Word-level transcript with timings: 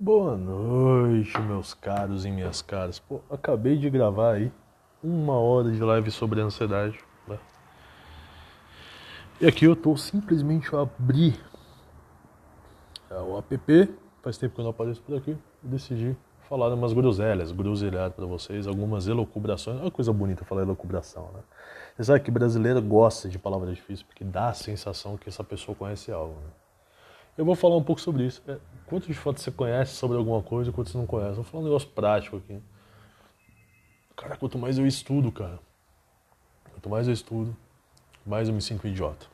Boa 0.00 0.36
noite, 0.36 1.36
meus 1.40 1.74
caros 1.74 2.24
e 2.24 2.30
minhas 2.30 2.62
caras. 2.62 3.00
Pô, 3.00 3.20
acabei 3.28 3.76
de 3.76 3.90
gravar 3.90 4.34
aí 4.34 4.52
uma 5.02 5.36
hora 5.36 5.72
de 5.72 5.82
live 5.82 6.08
sobre 6.12 6.40
ansiedade. 6.40 6.96
Né? 7.26 7.36
E 9.40 9.46
aqui 9.48 9.64
eu 9.64 9.74
tô 9.74 9.96
simplesmente 9.96 10.72
a 10.72 10.82
abrir 10.82 11.44
é, 13.10 13.14
o 13.16 13.38
app. 13.38 13.92
Faz 14.22 14.38
tempo 14.38 14.54
que 14.54 14.60
eu 14.60 14.62
não 14.62 14.70
apareço 14.70 15.02
por 15.02 15.16
aqui. 15.16 15.36
Decidi 15.60 16.16
falar 16.48 16.72
umas 16.72 16.92
groselhas, 16.92 17.50
groselhar 17.50 18.12
para 18.12 18.24
vocês, 18.24 18.68
algumas 18.68 19.08
elocubrações. 19.08 19.80
Olha 19.80 19.90
coisa 19.90 20.12
bonita 20.12 20.44
falar 20.44 20.62
elocubração, 20.62 21.28
né? 21.34 21.40
Você 21.96 22.04
sabe 22.04 22.20
que 22.20 22.30
brasileiro 22.30 22.80
gosta 22.80 23.28
de 23.28 23.36
palavras 23.36 23.74
difíceis 23.74 24.04
porque 24.04 24.22
dá 24.22 24.50
a 24.50 24.54
sensação 24.54 25.16
que 25.16 25.28
essa 25.28 25.42
pessoa 25.42 25.74
conhece 25.74 26.12
algo. 26.12 26.34
Né? 26.34 26.67
Eu 27.38 27.44
vou 27.44 27.54
falar 27.54 27.76
um 27.76 27.82
pouco 27.84 28.00
sobre 28.00 28.26
isso. 28.26 28.42
É, 28.48 28.58
quanto 28.84 29.06
de 29.06 29.14
fato 29.14 29.40
você 29.40 29.52
conhece 29.52 29.94
sobre 29.94 30.16
alguma 30.16 30.42
coisa 30.42 30.70
e 30.70 30.72
quanto 30.72 30.90
você 30.90 30.98
não 30.98 31.06
conhece. 31.06 31.36
Vou 31.36 31.44
falar 31.44 31.62
um 31.62 31.66
negócio 31.66 31.88
prático 31.88 32.38
aqui. 32.38 32.60
Cara, 34.16 34.36
quanto 34.36 34.58
mais 34.58 34.76
eu 34.76 34.84
estudo, 34.84 35.30
cara, 35.30 35.60
quanto 36.72 36.90
mais 36.90 37.06
eu 37.06 37.14
estudo, 37.14 37.56
mais 38.26 38.48
eu 38.48 38.54
me 38.54 38.60
sinto 38.60 38.88
idiota. 38.88 39.26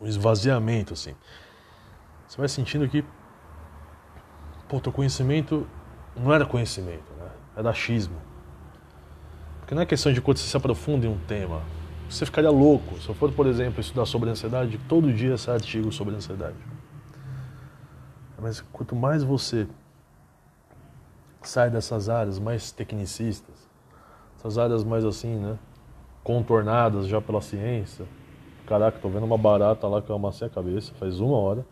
Um 0.00 0.06
esvaziamento, 0.06 0.94
assim. 0.94 1.16
Você 2.28 2.38
vai 2.38 2.48
sentindo 2.48 2.88
que, 2.88 3.04
pô, 4.68 4.80
teu 4.80 4.92
conhecimento 4.92 5.66
não 6.14 6.32
era 6.32 6.46
conhecimento, 6.46 7.12
né? 7.14 7.30
Era 7.56 7.70
achismo. 7.70 8.16
Porque 9.58 9.74
não 9.74 9.82
é 9.82 9.86
questão 9.86 10.12
de 10.12 10.20
quanto 10.20 10.38
você 10.38 10.46
se 10.46 10.56
aprofunda 10.56 11.04
em 11.04 11.08
um 11.08 11.18
tema, 11.26 11.64
você 12.10 12.26
ficaria 12.26 12.50
louco 12.50 13.00
se 13.00 13.08
eu 13.08 13.14
for, 13.14 13.30
por 13.30 13.46
exemplo, 13.46 13.80
estudar 13.80 14.04
sobre 14.04 14.28
ansiedade, 14.30 14.78
todo 14.88 15.12
dia 15.12 15.38
sai 15.38 15.54
artigo 15.54 15.92
sobre 15.92 16.14
ansiedade. 16.14 16.56
Mas 18.38 18.60
quanto 18.72 18.96
mais 18.96 19.22
você 19.22 19.68
sai 21.42 21.70
dessas 21.70 22.08
áreas 22.08 22.38
mais 22.38 22.72
tecnicistas, 22.72 23.68
essas 24.36 24.58
áreas 24.58 24.82
mais 24.82 25.04
assim, 25.04 25.36
né, 25.36 25.56
contornadas 26.24 27.06
já 27.06 27.20
pela 27.20 27.40
ciência. 27.40 28.06
Caraca, 28.66 28.98
tô 28.98 29.08
vendo 29.08 29.24
uma 29.24 29.38
barata 29.38 29.86
lá 29.86 30.02
que 30.02 30.10
eu 30.10 30.16
amassei 30.16 30.46
a 30.46 30.50
cabeça 30.50 30.92
faz 30.94 31.20
uma 31.20 31.36
hora. 31.36 31.64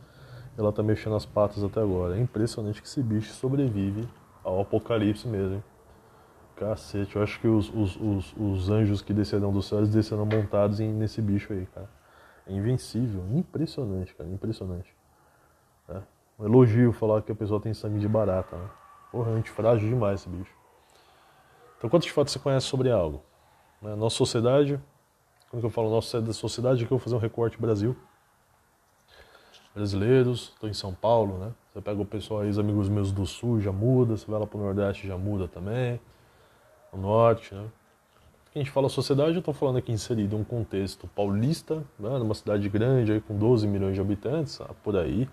Ela 0.57 0.73
tá 0.73 0.83
mexendo 0.83 1.15
as 1.15 1.25
patas 1.25 1.63
até 1.63 1.81
agora. 1.81 2.17
É 2.17 2.21
impressionante 2.21 2.83
que 2.83 2.89
esse 2.89 3.03
bicho 3.03 3.33
sobrevive 3.33 4.09
ao 4.43 4.61
apocalipse 4.61 5.27
mesmo. 5.29 5.57
Hein? 5.57 5.65
Cacete, 6.59 7.15
eu 7.15 7.23
acho 7.23 7.41
que 7.41 7.47
os, 7.47 7.73
os, 7.73 7.97
os, 7.97 8.35
os 8.37 8.69
anjos 8.69 9.01
que 9.01 9.13
descerão 9.13 9.53
dos 9.53 9.67
céus 9.67 9.89
descerão 9.89 10.27
montados 10.27 10.81
em, 10.81 10.93
nesse 10.93 11.23
bicho 11.23 11.53
aí, 11.53 11.67
cara. 11.67 11.89
É 12.47 12.53
invencível, 12.53 13.25
impressionante, 13.31 14.13
cara, 14.15 14.29
impressionante. 14.29 14.93
É. 15.89 16.03
Um 16.39 16.45
elogio 16.45 16.93
falar 16.93 17.23
que 17.23 17.31
a 17.31 17.35
pessoa 17.35 17.61
tem 17.61 17.73
sangue 17.73 18.01
de 18.01 18.09
barata, 18.09 18.57
né? 18.57 18.69
Porra, 19.13 19.31
é 19.31 19.35
antifrágil 19.35 19.89
demais 19.89 20.21
esse 20.21 20.29
bicho. 20.29 20.53
Então, 21.77 21.89
quantos 21.89 22.09
fatos 22.09 22.33
você 22.33 22.39
conhece 22.39 22.67
sobre 22.67 22.91
algo? 22.91 23.23
Né? 23.81 23.95
Nossa 23.95 24.17
sociedade, 24.17 24.81
quando 25.51 25.63
eu 25.63 25.71
falo 25.71 25.89
nossa 25.91 26.33
sociedade, 26.33 26.85
aqui 26.85 26.93
eu 26.93 26.99
vou 26.99 27.05
fazer 27.05 27.15
um 27.15 27.21
recorte 27.21 27.61
Brasil. 27.61 27.97
Brasileiros, 29.75 30.51
estou 30.55 30.69
em 30.69 30.75
São 30.75 30.93
Paulo, 30.93 31.39
né? 31.39 31.53
Você 31.73 31.81
pega 31.81 32.03
o 32.03 32.05
pessoal 32.05 32.41
aí, 32.41 32.51
os 32.51 32.59
amigos 32.59 32.89
meus 32.89 33.13
do 33.13 33.25
Sul, 33.25 33.61
já 33.61 33.71
muda. 33.71 34.17
Você 34.17 34.29
vai 34.29 34.41
lá 34.41 34.47
para 34.47 34.59
o 34.59 34.63
Nordeste, 34.63 35.07
já 35.07 35.17
muda 35.17 35.47
também 35.47 36.01
o 36.93 36.97
norte. 36.97 37.55
Né? 37.55 37.69
a 38.55 38.59
gente 38.59 38.71
fala 38.71 38.89
sociedade, 38.89 39.35
eu 39.35 39.39
estou 39.39 39.55
falando 39.55 39.79
aqui 39.79 39.93
inserido 39.93 40.35
em 40.35 40.41
um 40.41 40.45
contexto 40.45 41.07
paulista, 41.09 41.77
né, 41.99 42.11
numa 42.19 42.35
cidade 42.35 42.69
grande 42.69 43.13
aí, 43.13 43.21
com 43.21 43.37
12 43.37 43.67
milhões 43.69 43.95
de 43.95 44.01
habitantes, 44.01 44.61
ah, 44.61 44.71
por 44.83 44.97
aí. 44.97 45.29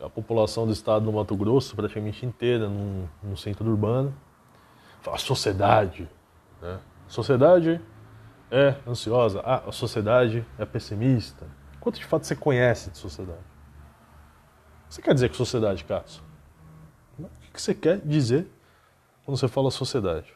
A 0.00 0.08
população 0.08 0.66
do 0.66 0.72
estado 0.72 1.04
do 1.04 1.12
Mato 1.12 1.36
Grosso 1.36 1.76
praticamente 1.76 2.24
inteira 2.24 2.68
num, 2.68 3.06
num 3.22 3.36
centro 3.36 3.68
urbano. 3.70 4.14
Fala 5.02 5.18
sociedade. 5.18 6.08
Né? 6.60 6.80
Sociedade 7.06 7.80
é 8.50 8.76
ansiosa, 8.88 9.40
ah, 9.44 9.68
a 9.68 9.72
sociedade 9.72 10.44
é 10.58 10.64
pessimista. 10.64 11.46
Quanto 11.78 11.98
de 11.98 12.04
fato 12.06 12.26
você 12.26 12.34
conhece 12.34 12.90
de 12.90 12.98
sociedade? 12.98 13.38
Você 14.88 15.00
quer 15.00 15.14
dizer 15.14 15.28
que 15.28 15.36
sociedade, 15.36 15.84
Cássio? 15.84 16.22
O 17.18 17.52
que 17.52 17.60
você 17.60 17.74
quer 17.74 17.98
dizer 18.00 18.50
quando 19.24 19.36
você 19.36 19.48
fala 19.48 19.70
sociedade. 19.70 20.32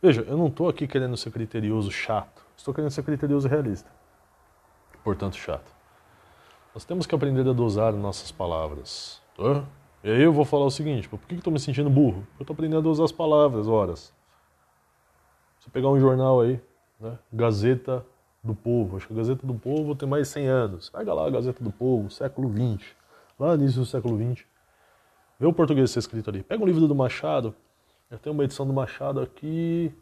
Veja, 0.00 0.22
eu 0.22 0.36
não 0.36 0.46
estou 0.46 0.68
aqui 0.68 0.86
querendo 0.86 1.16
ser 1.16 1.30
criterioso 1.30 1.90
chato, 1.90 2.44
estou 2.56 2.72
querendo 2.72 2.90
ser 2.90 3.02
criterioso 3.02 3.48
realista. 3.48 3.90
Portanto, 5.02 5.36
chato. 5.36 5.72
Nós 6.74 6.84
temos 6.84 7.06
que 7.06 7.14
aprender 7.14 7.48
a 7.48 7.52
dosar 7.52 7.92
nossas 7.94 8.30
palavras. 8.30 9.20
E 10.04 10.10
aí 10.10 10.22
eu 10.22 10.32
vou 10.32 10.44
falar 10.44 10.66
o 10.66 10.70
seguinte: 10.70 11.08
por 11.08 11.18
que 11.20 11.34
eu 11.34 11.38
estou 11.38 11.52
me 11.52 11.58
sentindo 11.58 11.90
burro? 11.90 12.26
Eu 12.38 12.42
estou 12.42 12.54
aprendendo 12.54 12.78
a 12.78 12.82
dosar 12.82 13.04
as 13.04 13.12
palavras, 13.12 13.66
horas. 13.66 14.12
Você 15.58 15.70
pegar 15.70 15.88
um 15.88 15.98
jornal 15.98 16.40
aí, 16.40 16.60
né? 17.00 17.18
Gazeta 17.32 18.04
do 18.42 18.54
Povo. 18.54 18.96
Acho 18.96 19.08
que 19.08 19.12
a 19.12 19.16
Gazeta 19.16 19.46
do 19.46 19.54
Povo 19.54 19.94
tem 19.94 20.08
mais 20.08 20.28
de 20.28 20.34
100 20.34 20.46
anos. 20.46 20.90
Pega 20.90 21.12
lá 21.12 21.26
a 21.26 21.30
Gazeta 21.30 21.62
do 21.62 21.72
Povo, 21.72 22.10
século 22.10 22.48
XX. 22.48 22.94
Lá 23.38 23.56
no 23.56 23.62
início 23.62 23.80
do 23.80 23.86
século 23.86 24.16
XX. 24.16 24.44
Vê 25.38 25.46
o 25.46 25.52
português 25.52 25.90
ser 25.90 26.00
escrito 26.00 26.30
ali. 26.30 26.42
Pega 26.42 26.62
um 26.62 26.66
livro 26.66 26.86
do 26.86 26.94
Machado, 26.94 27.54
eu 28.10 28.18
tenho 28.18 28.34
uma 28.34 28.44
edição 28.44 28.66
do 28.66 28.72
Machado 28.72 29.20
aqui. 29.20 29.92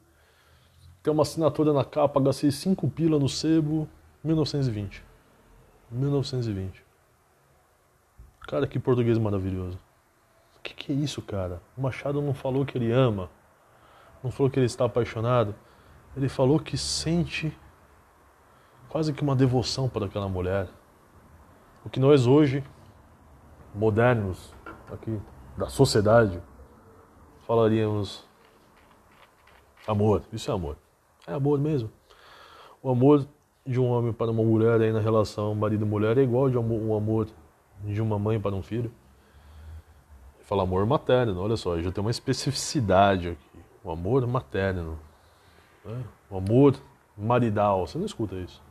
Tem 1.03 1.13
uma 1.13 1.23
assinatura 1.23 1.73
na 1.73 1.85
capa, 1.85 2.21
gastei 2.21 2.51
5 2.51 2.89
pila 2.91 3.19
no 3.19 3.29
sebo, 3.29 3.89
1920. 4.23 5.05
1920. 5.91 6.85
Cara, 8.47 8.67
que 8.67 8.79
português 8.79 9.19
maravilhoso. 9.19 9.79
O 10.57 10.61
que, 10.63 10.75
que 10.75 10.93
é 10.93 10.95
isso, 10.95 11.21
cara? 11.23 11.61
O 11.77 11.81
Machado 11.81 12.21
não 12.21 12.35
falou 12.35 12.65
que 12.65 12.77
ele 12.79 12.91
ama, 12.93 13.29
não 14.23 14.31
falou 14.31 14.51
que 14.51 14.59
ele 14.59 14.67
está 14.67 14.85
apaixonado. 14.85 15.55
Ele 16.17 16.29
falou 16.29 16.59
que 16.59 16.79
sente 16.79 17.57
quase 18.89 19.13
que 19.13 19.23
uma 19.23 19.37
devoção 19.37 19.89
por 19.89 20.03
aquela 20.03 20.29
mulher. 20.29 20.69
O 21.85 21.91
que 21.91 22.01
nós 22.01 22.27
hoje, 22.27 22.65
modernos, 23.75 24.55
aqui, 24.93 25.21
da 25.57 25.69
sociedade, 25.69 26.41
falaríamos 27.47 28.25
amor. 29.87 30.23
Isso 30.33 30.51
é 30.51 30.55
amor. 30.55 30.77
É 31.27 31.33
amor 31.33 31.59
mesmo. 31.59 31.91
O 32.83 32.91
amor 32.91 33.27
de 33.65 33.81
um 33.81 33.89
homem 33.89 34.13
para 34.13 34.31
uma 34.31 34.43
mulher 34.43 34.81
aí 34.81 34.93
na 34.93 35.01
relação 35.01 35.55
marido-mulher 35.55 36.19
é 36.19 36.23
igual 36.23 36.51
de 36.51 36.59
um 36.59 36.97
amor 36.97 37.29
de 37.85 38.01
uma 38.03 38.19
mãe 38.19 38.41
para 38.41 38.55
um 38.55 38.63
filho. 38.63 38.93
Fala 40.41 40.63
amor 40.63 40.87
materno, 40.87 41.41
olha 41.41 41.57
só, 41.57 41.81
já 41.81 41.91
tem 41.91 42.03
uma 42.03 42.11
especificidade 42.11 43.31
aqui. 43.31 43.59
O 43.83 43.91
amor 43.91 44.27
materno. 44.27 44.99
Né? 45.85 46.05
O 46.31 46.37
amor 46.37 46.77
maridal, 47.17 47.87
você 47.87 47.99
não 47.99 48.07
escuta 48.07 48.35
isso. 48.37 48.63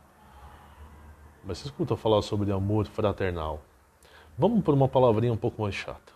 Mas 1.44 1.58
você 1.58 1.68
escuta 1.68 1.96
falar 1.96 2.22
sobre 2.22 2.50
amor 2.52 2.86
fraternal. 2.86 3.60
Vamos 4.38 4.62
por 4.62 4.74
uma 4.74 4.88
palavrinha 4.88 5.32
um 5.32 5.36
pouco 5.36 5.62
mais 5.62 5.74
chata. 5.74 6.12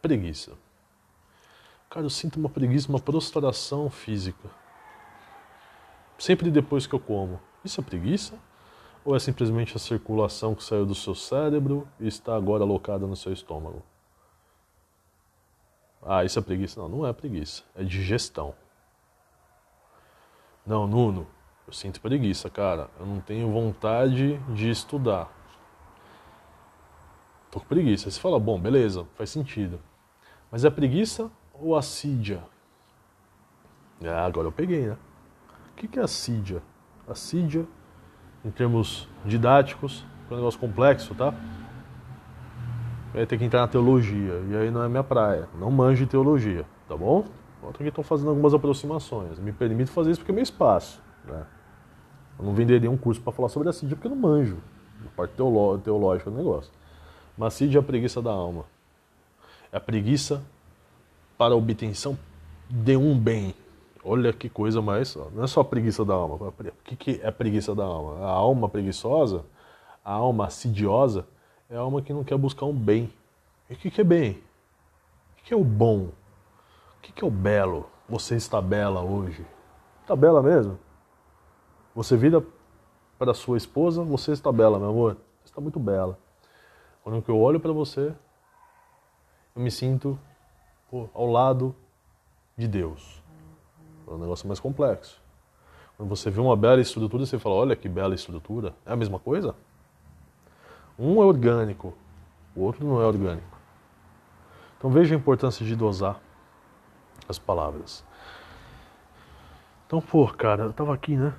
Preguiça. 0.00 0.52
Cara, 1.88 2.04
eu 2.04 2.10
sinto 2.10 2.36
uma 2.36 2.48
preguiça, 2.48 2.88
uma 2.88 3.00
prostração 3.00 3.88
física. 3.88 4.48
Sempre 6.18 6.50
depois 6.50 6.86
que 6.86 6.94
eu 6.94 7.00
como. 7.00 7.40
Isso 7.64 7.80
é 7.80 7.84
preguiça? 7.84 8.38
Ou 9.04 9.14
é 9.14 9.18
simplesmente 9.18 9.76
a 9.76 9.78
circulação 9.78 10.54
que 10.54 10.64
saiu 10.64 10.84
do 10.84 10.94
seu 10.94 11.14
cérebro 11.14 11.86
e 12.00 12.08
está 12.08 12.34
agora 12.34 12.64
alocada 12.64 13.06
no 13.06 13.14
seu 13.14 13.32
estômago? 13.32 13.82
Ah, 16.02 16.24
isso 16.24 16.38
é 16.38 16.42
preguiça? 16.42 16.80
Não, 16.80 16.88
não 16.88 17.06
é 17.06 17.12
preguiça. 17.12 17.62
É 17.74 17.84
digestão. 17.84 18.54
Não, 20.64 20.86
Nuno, 20.86 21.26
eu 21.66 21.72
sinto 21.72 22.00
preguiça, 22.00 22.50
cara. 22.50 22.90
Eu 22.98 23.06
não 23.06 23.20
tenho 23.20 23.50
vontade 23.52 24.38
de 24.54 24.70
estudar. 24.70 25.30
Tô 27.50 27.60
com 27.60 27.66
preguiça. 27.66 28.08
Aí 28.08 28.12
você 28.12 28.20
fala, 28.20 28.38
bom, 28.38 28.58
beleza, 28.58 29.06
faz 29.14 29.30
sentido. 29.30 29.80
Mas 30.50 30.64
é 30.64 30.70
preguiça 30.70 31.30
ou 31.60 31.76
assídia? 31.76 32.42
Ah, 34.04 34.26
agora 34.26 34.48
eu 34.48 34.52
peguei, 34.52 34.86
né? 34.86 34.96
O 35.72 35.74
que 35.76 35.98
é 35.98 36.02
assídia? 36.02 36.62
Assídia, 37.08 37.66
em 38.44 38.50
termos 38.50 39.08
didáticos, 39.24 40.04
é 40.30 40.34
um 40.34 40.36
negócio 40.36 40.58
complexo, 40.58 41.14
tá? 41.14 41.32
Vai 43.12 43.26
ter 43.26 43.38
que 43.38 43.44
entrar 43.44 43.60
na 43.60 43.68
teologia, 43.68 44.42
e 44.48 44.56
aí 44.56 44.70
não 44.70 44.82
é 44.82 44.88
minha 44.88 45.04
praia. 45.04 45.48
Não 45.58 45.70
manjo 45.70 46.06
teologia, 46.06 46.66
tá 46.88 46.96
bom? 46.96 47.24
Outro 47.62 47.82
aqui 47.82 47.88
estão 47.88 48.04
fazendo 48.04 48.30
algumas 48.30 48.54
aproximações. 48.54 49.38
Me 49.38 49.52
permito 49.52 49.90
fazer 49.90 50.10
isso 50.10 50.20
porque 50.20 50.32
é 50.32 50.34
meu 50.34 50.42
espaço. 50.42 51.02
Né? 51.24 51.46
Eu 52.38 52.44
não 52.44 52.54
venderia 52.54 52.90
um 52.90 52.96
curso 52.96 53.20
para 53.20 53.32
falar 53.32 53.48
sobre 53.48 53.68
assídia 53.68 53.96
porque 53.96 54.06
eu 54.06 54.14
não 54.14 54.18
manjo. 54.18 54.58
A 55.04 55.16
parte 55.16 55.34
teológica 55.82 56.30
do 56.30 56.36
negócio. 56.36 56.70
Mas 57.36 57.54
assídia 57.54 57.78
é 57.78 57.80
a 57.80 57.82
preguiça 57.82 58.20
da 58.20 58.30
alma. 58.30 58.64
É 59.72 59.76
a 59.76 59.80
preguiça 59.80 60.42
para 61.36 61.54
a 61.54 61.56
obtenção 61.56 62.18
de 62.68 62.96
um 62.96 63.18
bem. 63.18 63.54
Olha 64.04 64.32
que 64.32 64.48
coisa 64.48 64.80
mais. 64.80 65.16
Não 65.34 65.44
é 65.44 65.46
só 65.46 65.64
preguiça 65.64 66.04
da 66.04 66.14
alma. 66.14 66.36
O 66.36 66.52
que, 66.84 66.96
que 66.96 67.20
é 67.22 67.30
preguiça 67.30 67.74
da 67.74 67.84
alma? 67.84 68.24
A 68.24 68.30
alma 68.30 68.68
preguiçosa, 68.68 69.44
a 70.04 70.12
alma 70.12 70.46
assidiosa, 70.46 71.26
é 71.68 71.76
a 71.76 71.80
alma 71.80 72.00
que 72.00 72.12
não 72.12 72.22
quer 72.22 72.38
buscar 72.38 72.66
um 72.66 72.72
bem. 72.72 73.12
E 73.68 73.74
o 73.74 73.76
que, 73.76 73.90
que 73.90 74.00
é 74.00 74.04
bem? 74.04 74.32
O 75.32 75.36
que, 75.36 75.44
que 75.44 75.54
é 75.54 75.56
o 75.56 75.64
bom? 75.64 76.04
O 76.04 77.00
que, 77.02 77.12
que 77.12 77.24
é 77.24 77.26
o 77.26 77.30
belo? 77.30 77.90
Você 78.08 78.36
está 78.36 78.60
bela 78.60 79.02
hoje. 79.02 79.44
Está 80.02 80.14
bela 80.14 80.40
mesmo? 80.40 80.78
Você 81.94 82.16
vira 82.16 82.44
para 83.18 83.34
sua 83.34 83.56
esposa, 83.56 84.02
você 84.04 84.32
está 84.32 84.52
bela, 84.52 84.78
meu 84.78 84.90
amor. 84.90 85.16
Você 85.42 85.46
está 85.46 85.60
muito 85.60 85.80
bela. 85.80 86.18
Quando 87.02 87.24
eu 87.26 87.40
olho 87.40 87.58
para 87.58 87.72
você, 87.72 88.14
eu 89.54 89.62
me 89.62 89.70
sinto 89.70 90.18
pô, 90.90 91.08
ao 91.14 91.30
lado 91.30 91.74
de 92.56 92.66
Deus. 92.66 93.22
É 94.06 94.10
um 94.10 94.18
negócio 94.18 94.46
mais 94.46 94.60
complexo. 94.60 95.20
Quando 95.96 96.08
você 96.08 96.30
vê 96.30 96.40
uma 96.40 96.56
bela 96.56 96.80
estrutura, 96.80 97.24
você 97.24 97.38
fala, 97.38 97.54
olha 97.56 97.76
que 97.76 97.88
bela 97.88 98.14
estrutura. 98.14 98.74
É 98.84 98.92
a 98.92 98.96
mesma 98.96 99.18
coisa? 99.18 99.54
Um 100.98 101.22
é 101.22 101.24
orgânico, 101.24 101.94
o 102.54 102.62
outro 102.62 102.86
não 102.86 103.00
é 103.00 103.04
orgânico. 103.04 103.56
Então 104.78 104.90
veja 104.90 105.14
a 105.14 105.18
importância 105.18 105.64
de 105.64 105.74
dosar 105.74 106.20
as 107.28 107.38
palavras. 107.38 108.04
Então, 109.86 110.00
pô, 110.00 110.26
cara, 110.28 110.64
eu 110.64 110.72
tava 110.72 110.94
aqui, 110.94 111.16
né, 111.16 111.32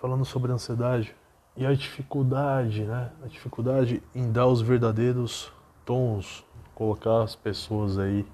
falando 0.00 0.24
sobre 0.24 0.50
ansiedade 0.52 1.14
e 1.56 1.66
a 1.66 1.74
dificuldade, 1.74 2.84
né, 2.84 3.12
a 3.22 3.26
dificuldade 3.26 4.02
em 4.14 4.30
dar 4.30 4.46
os 4.46 4.60
verdadeiros 4.60 5.52
tons, 5.84 6.44
colocar 6.74 7.22
as 7.22 7.36
pessoas 7.36 7.98
aí 7.98 8.26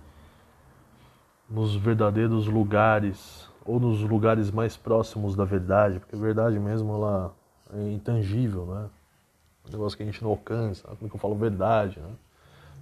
nos 1.48 1.74
verdadeiros 1.76 2.46
lugares 2.46 3.48
ou 3.64 3.80
nos 3.80 4.00
lugares 4.00 4.50
mais 4.50 4.76
próximos 4.76 5.34
da 5.34 5.44
verdade, 5.44 5.98
porque 5.98 6.14
a 6.14 6.18
verdade 6.18 6.58
mesmo 6.58 6.94
ela 6.94 7.34
é 7.74 7.92
intangível, 7.92 8.66
né? 8.66 8.88
Um 9.68 9.72
negócio 9.72 9.96
que 9.96 10.02
a 10.04 10.06
gente 10.06 10.22
não 10.22 10.30
alcança. 10.30 10.86
Como 10.86 11.06
é 11.06 11.08
que 11.08 11.16
eu 11.16 11.20
falo 11.20 11.34
verdade, 11.34 11.98
né? 11.98 12.10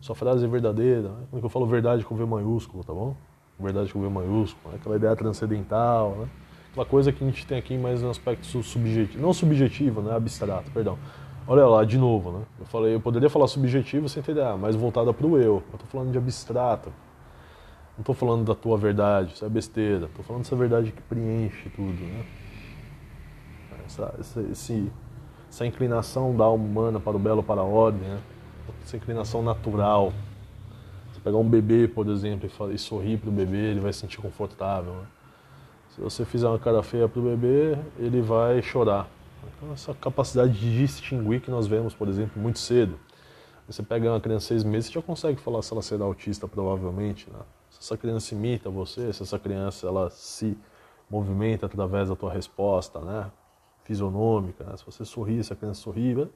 Sua 0.00 0.14
frase 0.14 0.44
é 0.44 0.48
verdadeira. 0.48 1.08
Né? 1.08 1.26
Como 1.30 1.40
que 1.40 1.46
eu 1.46 1.50
falo 1.50 1.66
verdade 1.66 2.04
com 2.04 2.14
V 2.14 2.26
maiúsculo, 2.26 2.84
tá 2.84 2.92
bom? 2.92 3.16
Verdade 3.58 3.90
com 3.92 4.00
V 4.00 4.08
maiúsculo, 4.10 4.72
né? 4.72 4.78
aquela 4.78 4.96
ideia 4.96 5.16
transcendental, 5.16 6.10
né? 6.16 6.28
Aquela 6.72 6.84
coisa 6.84 7.12
que 7.12 7.24
a 7.24 7.26
gente 7.26 7.46
tem 7.46 7.56
aqui 7.56 7.78
mais 7.78 8.02
no 8.02 8.10
aspecto 8.10 8.44
subjetivo, 8.62 9.22
não 9.22 9.32
subjetivo, 9.32 10.02
né? 10.02 10.14
Abstrato, 10.14 10.70
perdão. 10.72 10.98
Olha 11.46 11.66
lá, 11.66 11.84
de 11.84 11.96
novo, 11.96 12.32
né? 12.32 12.44
Eu 12.58 12.66
falei, 12.66 12.94
eu 12.94 13.00
poderia 13.00 13.30
falar 13.30 13.46
subjetivo 13.46 14.08
sem 14.08 14.20
entender, 14.20 14.42
ah, 14.42 14.56
mais 14.56 14.76
voltada 14.76 15.12
para 15.12 15.26
o 15.26 15.38
eu. 15.38 15.62
Eu 15.72 15.78
tô 15.78 15.86
falando 15.86 16.10
de 16.10 16.18
abstrato, 16.18 16.92
não 17.96 18.02
estou 18.02 18.14
falando 18.14 18.44
da 18.44 18.54
tua 18.54 18.76
verdade, 18.76 19.34
isso 19.34 19.44
é 19.44 19.48
besteira. 19.48 20.06
Estou 20.06 20.24
falando 20.24 20.42
dessa 20.42 20.56
verdade 20.56 20.90
que 20.90 21.00
preenche 21.02 21.70
tudo, 21.70 22.02
né? 22.02 22.26
Essa, 23.86 24.14
essa, 24.18 24.40
esse, 24.42 24.92
essa 25.48 25.64
inclinação 25.64 26.36
da 26.36 26.44
alma 26.44 26.64
humana 26.64 26.98
para 26.98 27.16
o 27.16 27.20
belo, 27.20 27.42
para 27.42 27.60
a 27.60 27.64
ordem, 27.64 28.00
né? 28.00 28.20
Essa 28.82 28.96
inclinação 28.96 29.42
natural. 29.42 30.12
Você 31.12 31.20
pegar 31.20 31.36
um 31.36 31.48
bebê, 31.48 31.86
por 31.86 32.08
exemplo, 32.08 32.50
e, 32.72 32.78
sorrir 32.78 33.18
para 33.18 33.30
o 33.30 33.32
bebê, 33.32 33.70
ele 33.70 33.80
vai 33.80 33.92
se 33.92 34.00
sentir 34.00 34.20
confortável. 34.20 34.92
Né? 34.94 35.06
Se 35.90 36.00
você 36.00 36.24
fizer 36.24 36.48
uma 36.48 36.58
cara 36.58 36.82
feia 36.82 37.08
para 37.08 37.20
o 37.20 37.22
bebê, 37.22 37.78
ele 37.98 38.20
vai 38.20 38.60
chorar. 38.60 39.08
Então, 39.56 39.72
essa 39.72 39.94
capacidade 39.94 40.52
de 40.52 40.78
distinguir 40.78 41.40
que 41.40 41.50
nós 41.50 41.68
vemos, 41.68 41.94
por 41.94 42.08
exemplo, 42.08 42.42
muito 42.42 42.58
cedo. 42.58 42.98
Você 43.68 43.82
pega 43.82 44.10
uma 44.10 44.20
criança 44.20 44.40
de 44.40 44.48
seis 44.48 44.64
meses, 44.64 44.86
você 44.86 44.94
já 44.94 45.02
consegue 45.02 45.40
falar 45.40 45.62
se 45.62 45.72
ela 45.72 45.82
será 45.82 46.04
autista, 46.04 46.48
provavelmente. 46.48 47.30
Né? 47.30 47.38
Essa 47.84 47.98
criança 47.98 48.34
imita 48.34 48.70
você, 48.70 49.12
se 49.12 49.22
essa 49.22 49.38
criança 49.38 49.86
ela 49.86 50.08
se 50.08 50.56
movimenta 51.10 51.66
através 51.66 52.08
da 52.08 52.16
tua 52.16 52.32
resposta, 52.32 52.98
né? 53.00 53.30
Fisionômica, 53.82 54.64
né? 54.64 54.74
se 54.78 54.86
você 54.86 55.04
sorri, 55.04 55.44
se 55.44 55.52
a 55.52 55.56
criança 55.56 55.82
sorri, 55.82 56.14
né? 56.14 56.26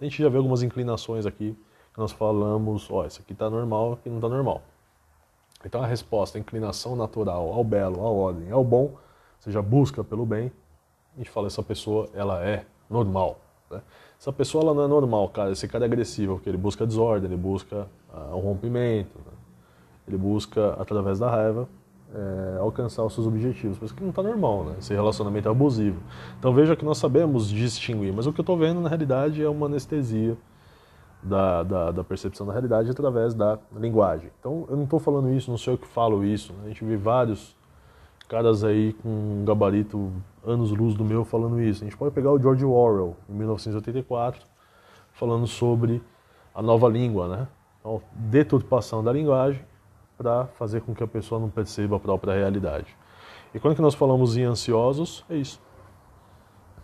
a 0.00 0.02
gente 0.02 0.20
já 0.20 0.28
vê 0.28 0.36
algumas 0.36 0.64
inclinações 0.64 1.24
aqui 1.24 1.56
que 1.94 2.00
nós 2.00 2.10
falamos, 2.10 2.90
ó, 2.90 3.06
isso 3.06 3.20
aqui 3.22 3.34
está 3.34 3.48
normal, 3.48 3.92
aqui 3.92 4.08
não 4.08 4.16
está 4.16 4.28
normal. 4.28 4.62
Então 5.64 5.80
a 5.80 5.86
resposta, 5.86 6.38
a 6.38 6.40
inclinação 6.40 6.96
natural 6.96 7.52
ao 7.52 7.62
belo, 7.62 8.00
à 8.04 8.10
ordem, 8.10 8.50
ao 8.50 8.64
bom, 8.64 8.96
você 9.38 9.52
já 9.52 9.62
busca 9.62 10.02
pelo 10.02 10.26
bem, 10.26 10.50
a 11.14 11.18
gente 11.18 11.30
fala 11.30 11.46
essa 11.46 11.62
pessoa 11.62 12.08
ela 12.14 12.44
é 12.44 12.66
normal. 12.90 13.38
Né? 13.70 13.80
Essa 14.18 14.32
pessoa 14.32 14.64
ela 14.64 14.74
não 14.74 14.82
é 14.82 14.88
normal, 14.88 15.28
cara. 15.28 15.52
Esse 15.52 15.68
cara 15.68 15.84
é 15.84 15.86
agressivo, 15.86 16.34
porque 16.34 16.48
ele 16.48 16.58
busca 16.58 16.84
desordem, 16.84 17.30
ele 17.30 17.40
busca 17.40 17.88
uh, 18.12 18.34
um 18.34 18.40
rompimento, 18.40 19.16
né? 19.24 19.35
Ele 20.06 20.16
busca, 20.16 20.74
através 20.74 21.18
da 21.18 21.28
raiva, 21.28 21.68
é, 22.14 22.58
alcançar 22.60 23.04
os 23.04 23.12
seus 23.12 23.26
objetivos. 23.26 23.80
Isso 23.82 23.94
que 23.94 24.02
não 24.02 24.10
está 24.10 24.22
normal, 24.22 24.64
né? 24.64 24.76
Esse 24.78 24.94
relacionamento 24.94 25.48
é 25.48 25.50
abusivo. 25.50 26.00
Então 26.38 26.52
veja 26.52 26.76
que 26.76 26.84
nós 26.84 26.98
sabemos 26.98 27.48
distinguir, 27.48 28.12
mas 28.12 28.26
o 28.26 28.32
que 28.32 28.40
eu 28.40 28.42
estou 28.42 28.56
vendo 28.56 28.80
na 28.80 28.88
realidade 28.88 29.42
é 29.42 29.48
uma 29.48 29.66
anestesia 29.66 30.36
da, 31.22 31.62
da, 31.62 31.90
da, 31.90 32.04
percepção 32.04 32.46
da 32.46 32.52
realidade 32.52 32.90
através 32.90 33.34
da 33.34 33.58
linguagem. 33.76 34.30
Então 34.38 34.66
eu 34.70 34.76
não 34.76 34.84
estou 34.84 35.00
falando 35.00 35.32
isso, 35.32 35.50
não 35.50 35.58
sei 35.58 35.74
eu 35.74 35.78
que 35.78 35.86
falo 35.86 36.24
isso. 36.24 36.52
Né? 36.52 36.58
A 36.66 36.68
gente 36.68 36.84
vê 36.84 36.96
vários 36.96 37.56
caras 38.28 38.64
aí 38.64 38.92
com 38.92 39.08
um 39.08 39.44
gabarito 39.44 40.12
anos-luz 40.44 40.94
do 40.94 41.04
meu 41.04 41.24
falando 41.24 41.60
isso. 41.60 41.82
A 41.82 41.86
gente 41.86 41.96
pode 41.96 42.14
pegar 42.14 42.30
o 42.30 42.38
George 42.38 42.64
Orwell, 42.64 43.16
em 43.28 43.34
1984, 43.34 44.46
falando 45.12 45.46
sobre 45.46 46.02
a 46.54 46.62
nova 46.62 46.88
língua, 46.88 47.28
né? 47.28 47.48
Então, 47.80 48.00
deturpação 48.14 49.02
da 49.02 49.12
linguagem 49.12 49.60
para 50.16 50.46
fazer 50.46 50.80
com 50.80 50.94
que 50.94 51.02
a 51.02 51.06
pessoa 51.06 51.40
não 51.40 51.50
perceba 51.50 51.96
a 51.96 52.00
própria 52.00 52.34
realidade. 52.34 52.96
E 53.54 53.60
quando 53.60 53.76
que 53.76 53.82
nós 53.82 53.94
falamos 53.94 54.36
em 54.36 54.44
ansiosos, 54.44 55.24
é 55.28 55.36
isso. 55.36 55.60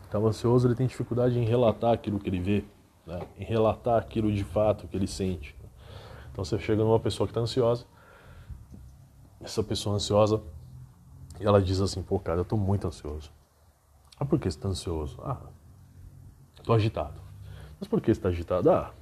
Então, 0.08 0.22
o 0.22 0.26
ansioso 0.26 0.68
ele 0.68 0.74
tem 0.74 0.86
dificuldade 0.86 1.38
em 1.38 1.44
relatar 1.44 1.92
aquilo 1.92 2.18
que 2.18 2.28
ele 2.28 2.40
vê, 2.40 2.64
né? 3.06 3.20
em 3.38 3.44
relatar 3.44 3.98
aquilo 3.98 4.30
de 4.30 4.44
fato 4.44 4.86
que 4.86 4.96
ele 4.96 5.06
sente. 5.06 5.56
Então, 6.30 6.44
você 6.44 6.58
chega 6.58 6.82
numa 6.82 7.00
pessoa 7.00 7.26
que 7.26 7.30
está 7.30 7.40
ansiosa, 7.40 7.86
essa 9.40 9.62
pessoa 9.62 9.96
ansiosa, 9.96 10.42
e 11.40 11.44
ela 11.44 11.60
diz 11.60 11.80
assim: 11.80 12.02
pô, 12.02 12.18
cara, 12.18 12.38
eu 12.38 12.42
estou 12.42 12.58
muito 12.58 12.86
ansioso. 12.86 13.32
Ah, 14.18 14.24
por 14.24 14.38
que 14.38 14.50
você 14.50 14.56
está 14.56 14.68
ansioso? 14.68 15.18
Ah, 15.24 15.40
estou 16.58 16.74
agitado. 16.74 17.20
Mas 17.80 17.88
por 17.88 18.00
que 18.00 18.06
você 18.06 18.18
está 18.18 18.28
agitado? 18.28 18.70
Ah, 18.70 18.92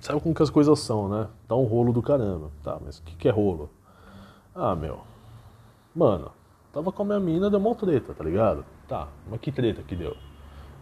sabe 0.00 0.20
como 0.20 0.34
que 0.34 0.42
as 0.42 0.50
coisas 0.50 0.78
são, 0.80 1.08
né? 1.08 1.28
Tá 1.48 1.54
um 1.54 1.64
rolo 1.64 1.92
do 1.92 2.02
caramba. 2.02 2.50
Tá, 2.62 2.78
mas 2.84 2.98
o 2.98 3.02
que, 3.02 3.16
que 3.16 3.28
é 3.28 3.30
rolo? 3.30 3.70
Ah, 4.54 4.74
meu. 4.74 5.00
Mano, 5.94 6.30
tava 6.72 6.92
com 6.92 7.02
a 7.02 7.06
minha 7.06 7.20
mina, 7.20 7.50
deu 7.50 7.58
uma 7.58 7.74
treta, 7.74 8.14
tá 8.14 8.24
ligado? 8.24 8.64
Tá, 8.88 9.08
mas 9.28 9.40
que 9.40 9.50
treta 9.50 9.82
que 9.82 9.96
deu? 9.96 10.16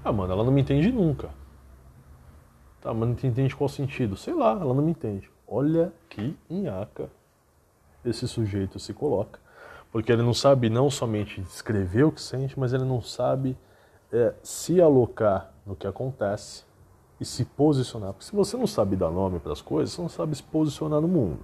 Ah, 0.05 0.13
mano, 0.13 0.33
ela 0.33 0.45
não 0.45 0.53
me 0.53 0.61
entende 0.61 0.93
nunca. 0.93 1.31
Tá, 2.81 2.93
mas 2.93 3.09
não 3.09 3.13
entende 3.15 3.57
qual 3.57 3.69
sentido? 3.69 4.17
Sei 4.17 4.35
lá, 4.35 4.51
ela 4.51 4.75
não 4.75 4.83
me 4.83 4.91
entende. 4.91 5.31
Olha 5.49 5.93
que 6.09 6.37
inhaca 6.51 7.09
esse 8.05 8.29
sujeito 8.29 8.79
se 8.79 8.93
coloca. 8.93 9.41
Porque 9.91 10.13
ele 10.13 10.23
não 10.23 10.35
sabe 10.35 10.69
não 10.69 10.91
somente 10.91 11.41
descrever 11.41 12.05
o 12.05 12.13
que 12.13 12.21
sente, 12.21 12.59
mas 12.59 12.73
ele 12.73 12.85
não 12.85 13.01
sabe 13.01 13.57
é, 14.13 14.35
se 14.43 14.81
alocar 14.81 15.53
no 15.65 15.75
que 15.75 15.87
acontece 15.87 16.65
e 17.21 17.25
se 17.25 17.45
posicionar. 17.45 18.13
Porque 18.13 18.25
se 18.25 18.35
você 18.35 18.57
não 18.57 18.67
sabe 18.67 18.97
dar 18.97 19.11
nome 19.11 19.39
para 19.39 19.53
as 19.53 19.63
coisas, 19.63 19.95
você 19.95 20.03
não 20.03 20.09
sabe 20.09 20.35
se 20.35 20.43
posicionar 20.43 21.01
no 21.01 21.09
mundo. 21.09 21.41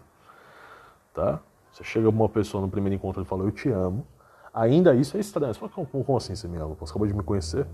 Tá? 1.15 1.41
Você 1.73 1.85
chega 1.85 2.11
para 2.11 2.17
uma 2.17 2.29
pessoa 2.29 2.61
no 2.61 2.69
primeiro 2.69 2.95
encontro 2.95 3.23
e 3.23 3.25
fala, 3.25 3.45
eu 3.45 3.51
te 3.51 3.69
amo. 3.69 4.07
Ainda 4.53 4.95
isso 4.95 5.17
é 5.17 5.21
estranho. 5.21 5.55
Você 5.55 5.61
fala, 5.61 5.73
como, 5.73 6.05
como 6.05 6.19
assim 6.19 6.35
você 6.35 6.49
me 6.49 6.57
ama? 6.59 6.75
Você 6.81 6.91
acabou 6.91 7.07
de 7.07 7.15
me 7.15 7.23
conhecer? 7.23 7.67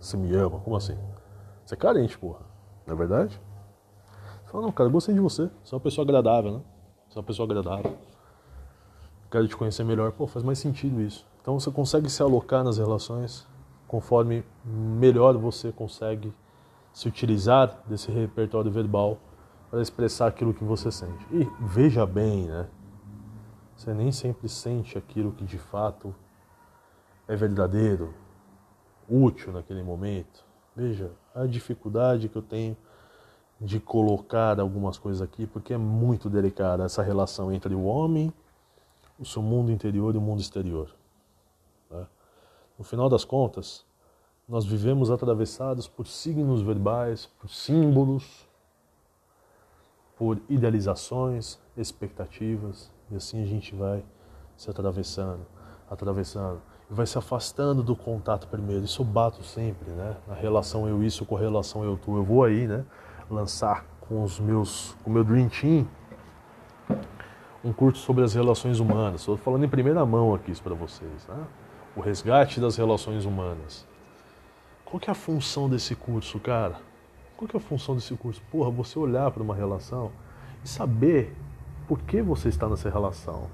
Você 0.00 0.16
me 0.16 0.34
ama? 0.34 0.58
Como 0.60 0.76
assim? 0.76 0.98
Você 1.64 1.74
é 1.74 1.76
carente, 1.76 2.18
porra. 2.18 2.40
Não 2.86 2.94
é 2.94 2.96
verdade? 2.96 3.40
Você 4.44 4.52
fala, 4.52 4.64
não, 4.64 4.72
cara, 4.72 4.88
eu 4.88 4.92
gostei 4.92 5.14
de 5.14 5.20
você. 5.20 5.48
Você 5.62 5.74
é 5.74 5.76
uma 5.76 5.80
pessoa 5.80 6.04
agradável, 6.04 6.52
né? 6.52 6.60
Você 7.08 7.18
é 7.18 7.20
uma 7.20 7.26
pessoa 7.26 7.46
agradável 7.46 7.96
quero 9.34 9.48
te 9.48 9.56
conhecer 9.56 9.82
melhor. 9.82 10.12
Pô, 10.12 10.28
faz 10.28 10.44
mais 10.44 10.60
sentido 10.60 11.00
isso. 11.00 11.26
Então 11.42 11.58
você 11.58 11.68
consegue 11.68 12.08
se 12.08 12.22
alocar 12.22 12.62
nas 12.62 12.78
relações 12.78 13.44
conforme 13.88 14.44
melhor 14.64 15.36
você 15.36 15.72
consegue 15.72 16.32
se 16.94 17.06
utilizar 17.08 17.82
desse 17.86 18.10
repertório 18.10 18.70
verbal 18.70 19.18
para 19.70 19.82
expressar 19.82 20.28
aquilo 20.28 20.54
que 20.54 20.64
você 20.64 20.90
sente. 20.90 21.26
E 21.30 21.46
veja 21.60 22.06
bem, 22.06 22.46
né? 22.46 22.66
Você 23.76 23.92
nem 23.92 24.10
sempre 24.10 24.48
sente 24.48 24.96
aquilo 24.96 25.32
que 25.32 25.44
de 25.44 25.58
fato 25.58 26.14
é 27.28 27.36
verdadeiro, 27.36 28.14
útil 29.08 29.52
naquele 29.52 29.82
momento. 29.82 30.44
Veja 30.74 31.10
a 31.34 31.44
dificuldade 31.44 32.28
que 32.28 32.36
eu 32.36 32.42
tenho 32.42 32.76
de 33.60 33.78
colocar 33.80 34.58
algumas 34.58 34.96
coisas 34.96 35.20
aqui, 35.20 35.46
porque 35.46 35.74
é 35.74 35.78
muito 35.78 36.30
delicada 36.30 36.84
essa 36.84 37.02
relação 37.02 37.52
entre 37.52 37.74
o 37.74 37.84
homem 37.84 38.32
o 39.18 39.24
seu 39.24 39.42
mundo 39.42 39.70
interior 39.70 40.14
e 40.14 40.18
o 40.18 40.20
mundo 40.20 40.40
exterior. 40.40 40.94
Né? 41.90 42.06
No 42.78 42.84
final 42.84 43.08
das 43.08 43.24
contas, 43.24 43.84
nós 44.48 44.64
vivemos 44.64 45.10
atravessados 45.10 45.88
por 45.88 46.06
signos 46.06 46.62
verbais, 46.62 47.26
por 47.40 47.48
símbolos, 47.48 48.46
por 50.16 50.40
idealizações, 50.48 51.58
expectativas, 51.76 52.90
e 53.10 53.16
assim 53.16 53.42
a 53.42 53.46
gente 53.46 53.74
vai 53.74 54.04
se 54.56 54.70
atravessando, 54.70 55.46
atravessando, 55.90 56.60
e 56.90 56.94
vai 56.94 57.06
se 57.06 57.18
afastando 57.18 57.82
do 57.82 57.96
contato 57.96 58.46
primeiro. 58.46 58.84
Isso 58.84 59.02
eu 59.02 59.06
bato 59.06 59.42
sempre, 59.42 59.90
né? 59.90 60.16
Na 60.28 60.34
relação 60.34 60.88
eu 60.88 61.02
isso 61.02 61.24
com 61.24 61.34
relação 61.34 61.82
eu 61.82 61.96
tu. 61.96 62.16
Eu 62.16 62.24
vou 62.24 62.44
aí, 62.44 62.66
né? 62.66 62.84
Lançar 63.30 63.84
com 64.00 64.22
os 64.22 64.38
meus, 64.38 64.94
com 65.02 65.10
o 65.10 65.12
meu 65.12 65.24
Dream 65.24 65.48
Team 65.48 65.88
um 67.64 67.72
curso 67.72 68.02
sobre 68.02 68.22
as 68.22 68.34
relações 68.34 68.78
humanas. 68.78 69.22
Estou 69.22 69.38
falando 69.38 69.64
em 69.64 69.68
primeira 69.68 70.04
mão 70.04 70.34
aqui 70.34 70.52
para 70.60 70.74
vocês, 70.74 71.26
né? 71.26 71.46
O 71.96 72.00
resgate 72.00 72.60
das 72.60 72.76
relações 72.76 73.24
humanas. 73.24 73.86
Qual 74.84 75.00
que 75.00 75.10
é 75.10 75.12
a 75.12 75.14
função 75.14 75.68
desse 75.68 75.94
curso, 75.94 76.38
cara? 76.38 76.80
Qual 77.36 77.48
que 77.48 77.56
é 77.56 77.58
a 77.58 77.62
função 77.62 77.94
desse 77.94 78.14
curso? 78.14 78.40
Porra, 78.50 78.70
você 78.70 78.98
olhar 78.98 79.30
para 79.30 79.42
uma 79.42 79.54
relação 79.54 80.12
e 80.62 80.68
saber 80.68 81.34
por 81.88 82.00
que 82.00 82.22
você 82.22 82.48
está 82.48 82.68
nessa 82.68 82.88
relação. 82.88 83.48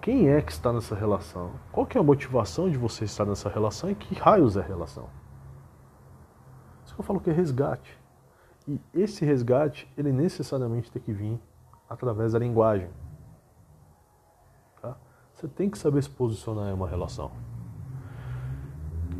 Quem 0.00 0.28
é 0.28 0.40
que 0.40 0.52
está 0.52 0.72
nessa 0.72 0.94
relação? 0.94 1.52
Qual 1.72 1.86
que 1.86 1.96
é 1.96 2.00
a 2.00 2.04
motivação 2.04 2.70
de 2.70 2.76
você 2.76 3.04
estar 3.04 3.24
nessa 3.24 3.48
relação 3.48 3.90
e 3.90 3.94
que 3.94 4.14
raios 4.14 4.56
é 4.56 4.60
a 4.60 4.64
relação? 4.64 5.08
Isso 6.84 6.94
que 6.94 7.00
eu 7.00 7.04
falo 7.04 7.20
que 7.20 7.30
é 7.30 7.32
resgate. 7.32 7.98
E 8.66 8.80
esse 8.94 9.24
resgate, 9.24 9.90
ele 9.96 10.12
necessariamente 10.12 10.90
tem 10.90 11.00
que 11.00 11.12
vir 11.12 11.40
através 11.88 12.32
da 12.32 12.38
linguagem. 12.38 12.88
Você 15.40 15.48
tem 15.48 15.70
que 15.70 15.78
saber 15.78 16.02
se 16.02 16.10
posicionar 16.10 16.68
em 16.68 16.74
uma 16.74 16.86
relação. 16.86 17.30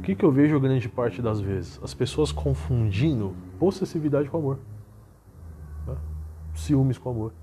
O 0.00 0.02
que, 0.02 0.14
que 0.14 0.24
eu 0.24 0.32
vejo 0.32 0.58
grande 0.58 0.88
parte 0.88 1.20
das 1.20 1.42
vezes? 1.42 1.78
As 1.82 1.92
pessoas 1.92 2.32
confundindo 2.32 3.36
possessividade 3.58 4.30
com 4.30 4.38
amor. 4.38 4.58
Tá? 5.84 5.94
Ciúmes 6.54 6.96
com 6.96 7.10
amor. 7.10 7.34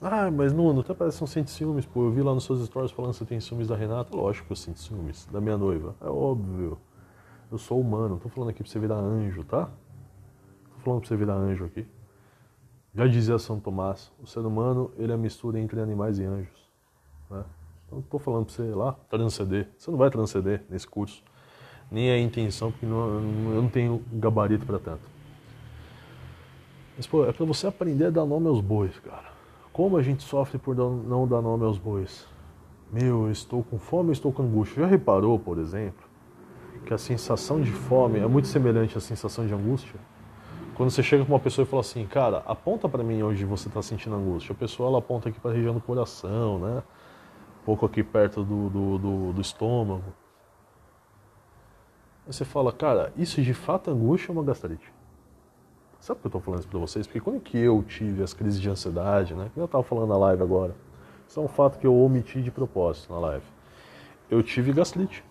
Ah, 0.00 0.30
mas 0.30 0.54
Nuno, 0.54 0.80
até 0.80 0.94
parece 0.94 1.18
que 1.18 1.22
não 1.22 1.28
sente 1.28 1.50
ciúmes, 1.50 1.84
pô. 1.84 2.04
Eu 2.04 2.10
vi 2.10 2.22
lá 2.22 2.32
nos 2.32 2.44
seus 2.44 2.64
stories 2.64 2.90
falando 2.90 3.10
que 3.10 3.18
você 3.18 3.26
tem 3.26 3.38
ciúmes 3.38 3.68
da 3.68 3.76
Renata. 3.76 4.16
Lógico 4.16 4.46
que 4.46 4.52
eu 4.52 4.56
sinto 4.56 4.80
ciúmes. 4.80 5.28
Da 5.30 5.42
minha 5.42 5.58
noiva. 5.58 5.94
É 6.00 6.08
óbvio. 6.08 6.78
Eu 7.52 7.58
sou 7.58 7.78
humano. 7.78 8.18
Tô 8.18 8.30
falando 8.30 8.48
aqui 8.48 8.62
pra 8.62 8.72
você 8.72 8.78
virar 8.78 8.96
anjo, 8.96 9.44
tá? 9.44 9.66
Tô 9.66 10.78
falando 10.78 11.00
pra 11.00 11.08
você 11.08 11.16
virar 11.16 11.34
anjo 11.34 11.66
aqui. 11.66 11.86
Já 12.94 13.06
dizia 13.06 13.38
São 13.38 13.60
Tomás, 13.60 14.10
o 14.18 14.26
ser 14.26 14.40
humano 14.40 14.90
ele 14.96 15.12
é 15.12 15.14
a 15.14 15.18
mistura 15.18 15.60
entre 15.60 15.82
animais 15.82 16.18
e 16.18 16.24
anjos. 16.24 16.66
Né? 17.30 17.44
Não 17.92 17.98
estou 17.98 18.18
falando 18.18 18.46
para 18.46 18.54
você 18.54 18.74
lá 18.74 18.92
transcender. 19.10 19.68
Você 19.76 19.90
não 19.90 19.98
vai 19.98 20.08
transcender 20.08 20.64
nesse 20.70 20.88
curso. 20.88 21.22
Nem 21.90 22.10
é 22.10 22.14
a 22.14 22.20
intenção, 22.20 22.70
porque 22.70 22.86
não, 22.86 23.14
eu 23.54 23.62
não 23.62 23.68
tenho 23.68 24.02
gabarito 24.12 24.66
para 24.66 24.78
tanto. 24.78 25.00
Mas, 26.96 27.06
pô, 27.06 27.24
é 27.24 27.32
para 27.32 27.46
você 27.46 27.66
aprender 27.66 28.06
a 28.06 28.10
dar 28.10 28.26
nome 28.26 28.48
aos 28.48 28.60
bois, 28.60 28.98
cara. 28.98 29.32
Como 29.72 29.96
a 29.96 30.02
gente 30.02 30.22
sofre 30.22 30.58
por 30.58 30.74
não 30.76 31.26
dar 31.26 31.40
nome 31.40 31.64
aos 31.64 31.78
bois? 31.78 32.26
Meu, 32.92 33.26
eu 33.26 33.30
estou 33.30 33.62
com 33.62 33.78
fome, 33.78 34.12
estou 34.12 34.32
com 34.32 34.42
angústia. 34.42 34.82
Já 34.82 34.88
reparou, 34.88 35.38
por 35.38 35.58
exemplo, 35.58 36.06
que 36.84 36.92
a 36.92 36.98
sensação 36.98 37.60
de 37.60 37.70
fome 37.70 38.18
é 38.18 38.26
muito 38.26 38.48
semelhante 38.48 38.98
à 38.98 39.00
sensação 39.00 39.46
de 39.46 39.54
angústia? 39.54 40.00
Quando 40.74 40.90
você 40.90 41.02
chega 41.02 41.24
com 41.24 41.32
uma 41.32 41.40
pessoa 41.40 41.64
e 41.64 41.68
fala 41.68 41.80
assim, 41.80 42.06
cara, 42.06 42.42
aponta 42.46 42.88
para 42.88 43.02
mim 43.02 43.22
onde 43.22 43.44
você 43.44 43.68
está 43.68 43.82
sentindo 43.82 44.16
angústia. 44.16 44.52
A 44.52 44.56
pessoa 44.56 44.88
ela 44.88 44.98
aponta 44.98 45.28
aqui 45.28 45.38
para 45.38 45.50
a 45.50 45.54
região 45.54 45.74
do 45.74 45.80
coração, 45.80 46.58
né? 46.58 46.82
pouco 47.68 47.84
aqui 47.84 48.02
perto 48.02 48.42
do, 48.42 48.70
do, 48.70 48.98
do, 48.98 49.32
do 49.34 49.40
estômago. 49.42 50.02
Você 52.28 52.44
fala, 52.44 52.70
cara, 52.70 53.10
isso 53.16 53.40
de 53.40 53.54
fato 53.54 53.88
é 53.88 53.92
angústia 53.94 54.30
ou 54.30 54.36
uma 54.36 54.44
gastrite? 54.44 54.92
Sabe 55.98 56.20
por 56.20 56.22
que 56.22 56.26
eu 56.26 56.38
estou 56.38 56.40
falando 56.42 56.60
isso 56.60 56.68
para 56.68 56.78
vocês? 56.78 57.06
Porque 57.06 57.20
quando 57.20 57.40
que 57.40 57.56
eu 57.56 57.82
tive 57.82 58.22
as 58.22 58.34
crises 58.34 58.60
de 58.60 58.68
ansiedade, 58.68 59.34
né? 59.34 59.50
Que 59.54 59.58
eu 59.58 59.64
estava 59.64 59.82
falando 59.82 60.10
na 60.10 60.18
live 60.18 60.42
agora. 60.42 60.76
Isso 61.26 61.40
é 61.40 61.42
um 61.42 61.48
fato 61.48 61.78
que 61.78 61.86
eu 61.86 61.98
omiti 61.98 62.42
de 62.42 62.50
propósito 62.50 63.10
na 63.10 63.18
live. 63.18 63.46
Eu 64.30 64.42
tive 64.42 64.74
gastrite. 64.74 65.24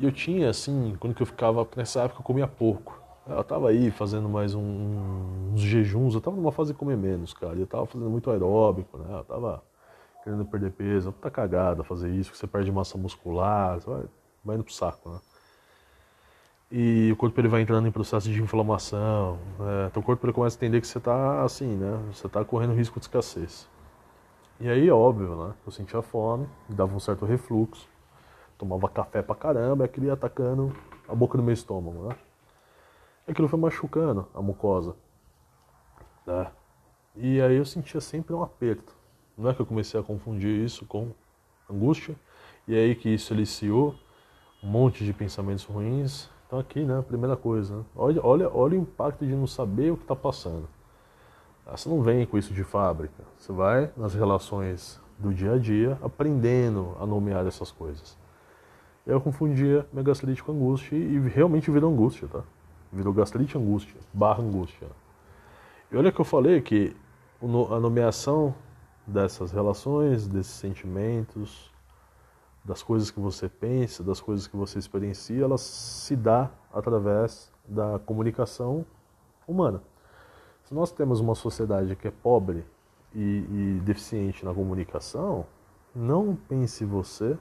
E 0.00 0.04
eu 0.04 0.10
tinha, 0.10 0.50
assim, 0.50 0.96
quando 0.98 1.14
que 1.14 1.22
eu 1.22 1.26
ficava, 1.26 1.66
nessa 1.76 2.02
época 2.02 2.20
eu 2.20 2.24
comia 2.24 2.48
pouco. 2.48 3.00
Eu 3.24 3.44
tava 3.44 3.68
aí 3.68 3.92
fazendo 3.92 4.28
mais 4.28 4.56
um, 4.56 5.52
uns 5.52 5.60
jejuns, 5.60 6.16
eu 6.16 6.20
tava 6.20 6.36
numa 6.36 6.50
fase 6.50 6.72
de 6.72 6.78
comer 6.78 6.96
menos, 6.96 7.32
cara. 7.32 7.54
Eu 7.54 7.66
tava 7.66 7.86
fazendo 7.86 8.10
muito 8.10 8.28
aeróbico, 8.28 8.98
né? 8.98 9.06
Eu 9.20 9.24
tava 9.24 9.62
querendo 10.24 10.44
perder 10.44 10.72
peso, 10.72 11.12
tá 11.12 11.30
cagada 11.30 11.84
fazer 11.84 12.10
isso, 12.10 12.32
que 12.32 12.36
você 12.36 12.48
perde 12.48 12.72
massa 12.72 12.98
muscular, 12.98 13.78
vai, 13.78 14.04
vai 14.44 14.56
indo 14.56 14.64
pro 14.64 14.74
saco, 14.74 15.10
né? 15.10 15.20
E 16.72 17.10
o 17.10 17.16
corpo 17.16 17.40
ele 17.40 17.48
vai 17.48 17.62
entrando 17.62 17.88
em 17.88 17.90
processo 17.90 18.30
de 18.30 18.40
inflamação, 18.40 19.38
é, 19.60 19.88
teu 19.90 20.00
corpo 20.00 20.24
ele 20.24 20.32
começa 20.32 20.56
a 20.56 20.58
entender 20.58 20.80
que 20.80 20.86
você 20.86 21.00
tá 21.00 21.42
assim, 21.42 21.66
né? 21.66 22.00
Você 22.12 22.28
tá 22.28 22.44
correndo 22.44 22.74
risco 22.74 23.00
de 23.00 23.06
escassez. 23.06 23.68
E 24.60 24.68
aí, 24.68 24.88
óbvio, 24.88 25.34
né? 25.34 25.54
Eu 25.66 25.72
sentia 25.72 26.00
fome, 26.00 26.46
dava 26.68 26.94
um 26.94 27.00
certo 27.00 27.24
refluxo, 27.24 27.88
tomava 28.56 28.88
café 28.88 29.20
pra 29.20 29.34
caramba, 29.34 29.82
e 29.82 29.86
aquilo 29.86 30.06
ia 30.06 30.12
atacando 30.12 30.72
a 31.08 31.14
boca 31.14 31.36
do 31.36 31.42
meu 31.42 31.52
estômago, 31.52 32.08
né? 32.08 32.16
E 33.26 33.32
aquilo 33.32 33.48
foi 33.48 33.58
machucando 33.58 34.28
a 34.32 34.40
mucosa, 34.40 34.94
né? 36.24 36.52
E 37.16 37.40
aí 37.40 37.56
eu 37.56 37.64
sentia 37.64 38.00
sempre 38.00 38.32
um 38.32 38.42
aperto. 38.44 38.94
Não 39.36 39.50
é 39.50 39.54
que 39.54 39.60
eu 39.60 39.66
comecei 39.66 39.98
a 39.98 40.02
confundir 40.04 40.64
isso 40.64 40.86
com 40.86 41.10
angústia, 41.68 42.14
e 42.68 42.76
é 42.76 42.78
aí 42.78 42.94
que 42.94 43.08
isso 43.08 43.32
aliciou 43.32 43.96
um 44.62 44.68
monte 44.68 45.04
de 45.04 45.12
pensamentos 45.12 45.64
ruins. 45.64 46.30
Então 46.50 46.58
aqui, 46.58 46.80
né, 46.80 47.00
primeira 47.06 47.36
coisa, 47.36 47.76
né? 47.76 47.84
olha, 47.94 48.20
olha, 48.26 48.50
olha 48.52 48.76
o 48.76 48.82
impacto 48.82 49.24
de 49.24 49.36
não 49.36 49.46
saber 49.46 49.92
o 49.92 49.96
que 49.96 50.02
está 50.02 50.16
passando. 50.16 50.68
Ah, 51.64 51.76
você 51.76 51.88
não 51.88 52.02
vem 52.02 52.26
com 52.26 52.36
isso 52.36 52.52
de 52.52 52.64
fábrica, 52.64 53.22
você 53.38 53.52
vai 53.52 53.92
nas 53.96 54.14
relações 54.14 55.00
do 55.16 55.32
dia 55.32 55.52
a 55.52 55.58
dia 55.58 55.96
aprendendo 56.02 56.96
a 56.98 57.06
nomear 57.06 57.46
essas 57.46 57.70
coisas. 57.70 58.18
Eu 59.06 59.20
confundia 59.20 59.86
minha 59.92 60.02
gastrite 60.02 60.42
com 60.42 60.50
angústia 60.50 60.96
e 60.96 61.20
realmente 61.20 61.70
virou 61.70 61.92
angústia, 61.92 62.26
tá? 62.26 62.42
Virou 62.92 63.12
gastrite 63.12 63.56
angústia, 63.56 64.00
barra 64.12 64.42
angústia. 64.42 64.88
E 65.88 65.96
olha 65.96 66.10
que 66.10 66.20
eu 66.20 66.24
falei 66.24 66.60
que 66.60 66.96
a 67.40 67.78
nomeação 67.78 68.52
dessas 69.06 69.52
relações, 69.52 70.26
desses 70.26 70.54
sentimentos, 70.54 71.70
das 72.64 72.82
coisas 72.82 73.10
que 73.10 73.18
você 73.18 73.48
pensa, 73.48 74.02
das 74.02 74.20
coisas 74.20 74.46
que 74.46 74.56
você 74.56 74.78
experiencia, 74.78 75.42
ela 75.42 75.58
se 75.58 76.14
dá 76.14 76.50
através 76.72 77.52
da 77.66 77.98
comunicação 77.98 78.84
humana. 79.46 79.82
Se 80.64 80.74
nós 80.74 80.92
temos 80.92 81.20
uma 81.20 81.34
sociedade 81.34 81.96
que 81.96 82.06
é 82.06 82.10
pobre 82.10 82.64
e, 83.14 83.18
e 83.18 83.80
deficiente 83.82 84.44
na 84.44 84.54
comunicação, 84.54 85.46
não 85.94 86.36
pense 86.36 86.84
você 86.84 87.36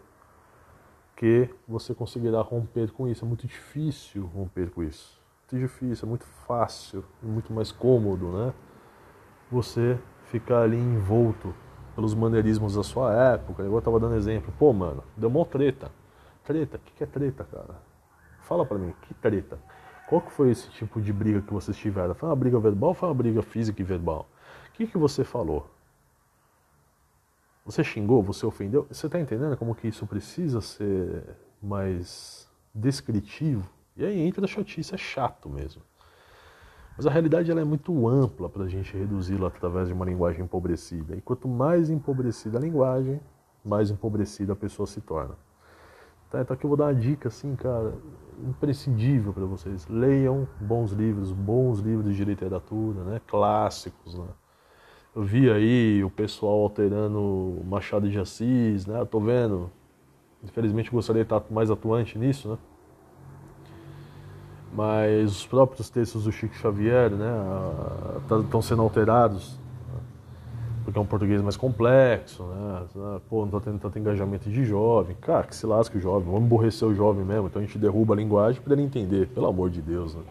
que 1.15 1.49
você 1.67 1.93
conseguirá 1.93 2.41
romper 2.41 2.91
com 2.91 3.07
isso. 3.07 3.25
É 3.25 3.27
muito 3.27 3.45
difícil 3.45 4.25
romper 4.25 4.71
com 4.71 4.81
isso. 4.81 5.19
Muito 5.51 5.67
difícil, 5.67 6.05
é 6.05 6.09
muito 6.09 6.25
fácil, 6.47 7.03
muito 7.21 7.51
mais 7.51 7.71
cômodo, 7.71 8.31
né? 8.31 8.53
Você 9.51 9.99
ficar 10.25 10.61
ali 10.61 10.77
envolto 10.77 11.53
pelos 11.99 12.13
maneirismos 12.13 12.75
da 12.75 12.83
sua 12.83 13.13
época. 13.33 13.61
Eu 13.61 13.81
tava 13.81 13.99
dando 13.99 14.15
exemplo. 14.15 14.53
Pô, 14.57 14.71
mano, 14.71 15.03
deu 15.17 15.29
mó 15.29 15.43
treta. 15.43 15.91
Treta? 16.45 16.77
O 16.77 16.79
que, 16.79 16.93
que 16.93 17.03
é 17.03 17.07
treta, 17.07 17.43
cara? 17.43 17.75
Fala 18.43 18.65
pra 18.65 18.77
mim, 18.77 18.93
que 19.01 19.13
treta? 19.15 19.59
Qual 20.07 20.21
que 20.21 20.31
foi 20.31 20.49
esse 20.49 20.69
tipo 20.69 21.01
de 21.01 21.11
briga 21.11 21.41
que 21.41 21.53
vocês 21.53 21.75
tiveram? 21.75 22.15
Foi 22.15 22.29
uma 22.29 22.35
briga 22.37 22.57
verbal 22.57 22.89
ou 22.89 22.95
foi 22.95 23.09
uma 23.09 23.15
briga 23.15 23.41
física 23.41 23.81
e 23.81 23.83
verbal? 23.83 24.29
O 24.69 24.71
que, 24.71 24.87
que 24.87 24.97
você 24.97 25.25
falou? 25.25 25.69
Você 27.65 27.83
xingou? 27.83 28.23
Você 28.23 28.45
ofendeu? 28.45 28.87
Você 28.89 29.07
está 29.07 29.19
entendendo 29.19 29.57
como 29.57 29.75
que 29.75 29.89
isso 29.89 30.07
precisa 30.07 30.61
ser 30.61 31.35
mais 31.61 32.49
descritivo? 32.73 33.69
E 33.97 34.05
aí 34.05 34.21
entra 34.21 34.45
a 34.45 34.47
chatice, 34.47 34.95
é 34.95 34.97
chato 34.97 35.49
mesmo. 35.49 35.81
Mas 36.99 37.07
a 37.07 37.11
realidade 37.11 37.49
ela 37.49 37.61
é 37.61 37.63
muito 37.63 38.09
ampla 38.09 38.49
para 38.49 38.65
a 38.65 38.67
gente 38.67 38.97
reduzi-la 38.97 39.47
através 39.47 39.87
de 39.87 39.93
uma 39.93 40.03
linguagem 40.03 40.43
empobrecida. 40.43 41.15
E 41.15 41.21
quanto 41.21 41.47
mais 41.47 41.89
empobrecida 41.89 42.57
a 42.57 42.61
linguagem, 42.61 43.21
mais 43.63 43.89
empobrecida 43.89 44.51
a 44.51 44.55
pessoa 44.57 44.85
se 44.85 44.99
torna. 44.99 45.37
Tá, 46.29 46.41
então 46.41 46.53
aqui 46.53 46.65
eu 46.65 46.67
vou 46.67 46.75
dar 46.75 46.87
uma 46.87 46.93
dica 46.93 47.29
assim, 47.29 47.55
cara, 47.55 47.93
imprescindível 48.45 49.31
para 49.31 49.45
vocês. 49.45 49.87
Leiam 49.87 50.45
bons 50.59 50.91
livros, 50.91 51.31
bons 51.31 51.79
livros 51.79 52.13
de 52.13 52.25
literatura, 52.25 53.01
né? 53.05 53.21
clássicos. 53.25 54.19
Né? 54.19 54.27
Eu 55.15 55.23
vi 55.23 55.49
aí 55.49 56.03
o 56.03 56.09
pessoal 56.09 56.63
alterando 56.63 57.61
Machado 57.63 58.09
de 58.09 58.19
Assis, 58.19 58.85
né? 58.85 58.99
Eu 58.99 59.05
tô 59.05 59.21
vendo. 59.21 59.71
Infelizmente 60.43 60.91
gostaria 60.91 61.23
de 61.23 61.33
estar 61.33 61.41
mais 61.49 61.71
atuante 61.71 62.19
nisso, 62.19 62.49
né? 62.49 62.57
Mas 64.73 65.31
os 65.31 65.45
próprios 65.45 65.89
textos 65.89 66.23
do 66.23 66.31
Chico 66.31 66.55
Xavier 66.55 67.09
né, 67.11 67.31
estão 68.21 68.43
tá, 68.43 68.61
sendo 68.61 68.81
alterados 68.81 69.59
porque 70.89 70.97
é 70.97 71.01
um 71.01 71.05
português 71.05 71.41
mais 71.41 71.55
complexo, 71.55 72.43
né? 72.43 73.19
Pô, 73.29 73.45
não 73.45 73.51
tá 73.51 73.59
tendo 73.59 73.79
tanto 73.79 73.99
engajamento 73.99 74.49
de 74.49 74.65
jovem. 74.65 75.15
Cara, 75.21 75.45
que 75.45 75.55
se 75.55 75.65
lasque 75.65 75.97
o 75.97 76.01
jovem, 76.01 76.25
vamos 76.25 76.45
emborrecer 76.45 76.87
o 76.87 76.95
jovem 76.95 77.23
mesmo. 77.23 77.47
Então 77.47 77.61
a 77.61 77.65
gente 77.65 77.77
derruba 77.77 78.13
a 78.13 78.17
linguagem 78.17 78.59
para 78.61 78.73
ele 78.73 78.81
entender, 78.81 79.27
pelo 79.27 79.47
amor 79.47 79.69
de 79.69 79.81
Deus, 79.81 80.15
né? 80.15 80.23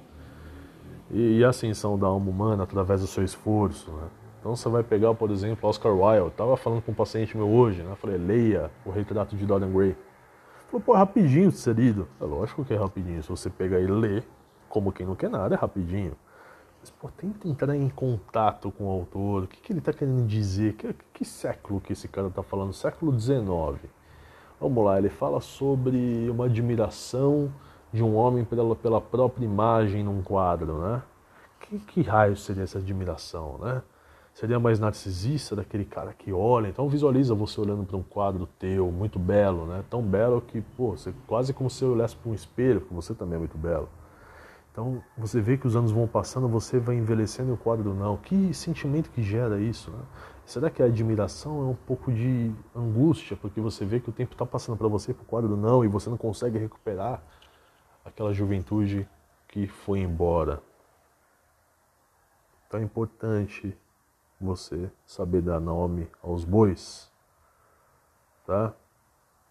E, 1.10 1.38
e, 1.38 1.44
a 1.44 1.50
ascensão 1.50 1.98
da 1.98 2.06
alma 2.06 2.28
humana 2.28 2.64
através 2.64 3.00
do 3.00 3.06
seu 3.06 3.24
esforço, 3.24 3.90
né? 3.90 4.08
Então 4.40 4.54
você 4.54 4.68
vai 4.68 4.82
pegar, 4.82 5.14
por 5.14 5.30
exemplo, 5.30 5.68
Oscar 5.68 5.92
Wilde. 5.92 6.18
Eu 6.18 6.30
tava 6.30 6.56
falando 6.56 6.82
com 6.82 6.92
um 6.92 6.94
paciente 6.94 7.36
meu 7.36 7.48
hoje, 7.48 7.82
né? 7.82 7.94
Falei, 7.96 8.18
leia 8.18 8.70
o 8.84 8.90
retrato 8.90 9.36
de 9.36 9.46
Dorian 9.46 9.70
Gray. 9.70 9.96
Falou, 10.68 10.82
pô, 10.84 10.94
é 10.94 10.98
rapidinho 10.98 11.50
de 11.50 11.56
ser 11.56 11.74
lido. 11.74 12.06
É 12.20 12.24
lógico 12.24 12.64
que 12.64 12.74
é 12.74 12.76
rapidinho. 12.76 13.22
Se 13.22 13.28
você 13.28 13.48
pegar 13.48 13.80
e 13.80 13.86
ler, 13.86 14.22
como 14.68 14.92
quem 14.92 15.06
não 15.06 15.16
quer 15.16 15.30
nada, 15.30 15.54
é 15.54 15.58
rapidinho. 15.58 16.12
Mas, 16.78 16.90
pô, 16.90 17.08
tenta 17.08 17.48
entrar 17.48 17.74
em 17.74 17.88
contato 17.88 18.70
com 18.70 18.84
o 18.84 18.90
autor. 18.90 19.44
O 19.44 19.46
que, 19.46 19.60
que 19.60 19.72
ele 19.72 19.78
está 19.78 19.94
querendo 19.94 20.26
dizer? 20.26 20.74
Que, 20.74 20.94
que 21.12 21.24
século 21.24 21.80
que 21.80 21.94
esse 21.94 22.06
cara 22.06 22.28
está 22.28 22.42
falando? 22.42 22.74
Século 22.74 23.18
XIX. 23.18 23.90
Vamos 24.60 24.84
lá, 24.84 24.98
ele 24.98 25.08
fala 25.08 25.40
sobre 25.40 26.28
uma 26.28 26.44
admiração 26.44 27.50
de 27.92 28.02
um 28.02 28.14
homem 28.14 28.44
pela, 28.44 28.76
pela 28.76 29.00
própria 29.00 29.44
imagem 29.44 30.04
num 30.04 30.20
quadro, 30.20 30.78
né? 30.82 31.02
Que, 31.60 31.78
que 31.78 32.02
raio 32.02 32.36
seria 32.36 32.64
essa 32.64 32.78
admiração, 32.78 33.56
né? 33.58 33.82
Seria 34.38 34.60
mais 34.60 34.78
narcisista 34.78 35.56
daquele 35.56 35.84
cara 35.84 36.14
que 36.14 36.32
olha. 36.32 36.68
Então 36.68 36.88
visualiza 36.88 37.34
você 37.34 37.60
olhando 37.60 37.84
para 37.84 37.96
um 37.96 38.04
quadro 38.04 38.46
teu, 38.56 38.88
muito 38.88 39.18
belo, 39.18 39.66
né? 39.66 39.82
Tão 39.90 40.00
belo 40.00 40.40
que, 40.40 40.60
pô, 40.60 40.92
você, 40.96 41.12
quase 41.26 41.52
como 41.52 41.68
se 41.68 41.82
eu 41.82 41.90
olhasse 41.90 42.14
para 42.14 42.30
um 42.30 42.34
espelho, 42.34 42.80
porque 42.82 42.94
você 42.94 43.12
também 43.16 43.34
é 43.34 43.38
muito 43.40 43.58
belo. 43.58 43.88
Então 44.70 45.02
você 45.16 45.40
vê 45.40 45.58
que 45.58 45.66
os 45.66 45.74
anos 45.74 45.90
vão 45.90 46.06
passando, 46.06 46.46
você 46.46 46.78
vai 46.78 46.94
envelhecendo 46.94 47.50
e 47.50 47.54
o 47.54 47.56
quadro 47.56 47.92
não. 47.92 48.16
Que 48.16 48.54
sentimento 48.54 49.10
que 49.10 49.24
gera 49.24 49.58
isso, 49.58 49.90
né? 49.90 50.04
Será 50.46 50.70
que 50.70 50.84
a 50.84 50.86
admiração 50.86 51.60
é 51.62 51.64
um 51.64 51.74
pouco 51.74 52.12
de 52.12 52.54
angústia, 52.76 53.36
porque 53.36 53.60
você 53.60 53.84
vê 53.84 53.98
que 53.98 54.08
o 54.08 54.12
tempo 54.12 54.34
está 54.34 54.46
passando 54.46 54.78
para 54.78 54.86
você, 54.86 55.12
para 55.12 55.24
o 55.24 55.26
quadro 55.26 55.56
não, 55.56 55.84
e 55.84 55.88
você 55.88 56.08
não 56.08 56.16
consegue 56.16 56.58
recuperar 56.58 57.20
aquela 58.04 58.32
juventude 58.32 59.04
que 59.48 59.66
foi 59.66 59.98
embora? 59.98 60.62
Então 62.68 62.78
é 62.78 62.84
importante 62.84 63.76
você 64.40 64.90
saber 65.04 65.42
dar 65.42 65.60
nome 65.60 66.08
aos 66.22 66.44
bois, 66.44 67.10
tá? 68.46 68.72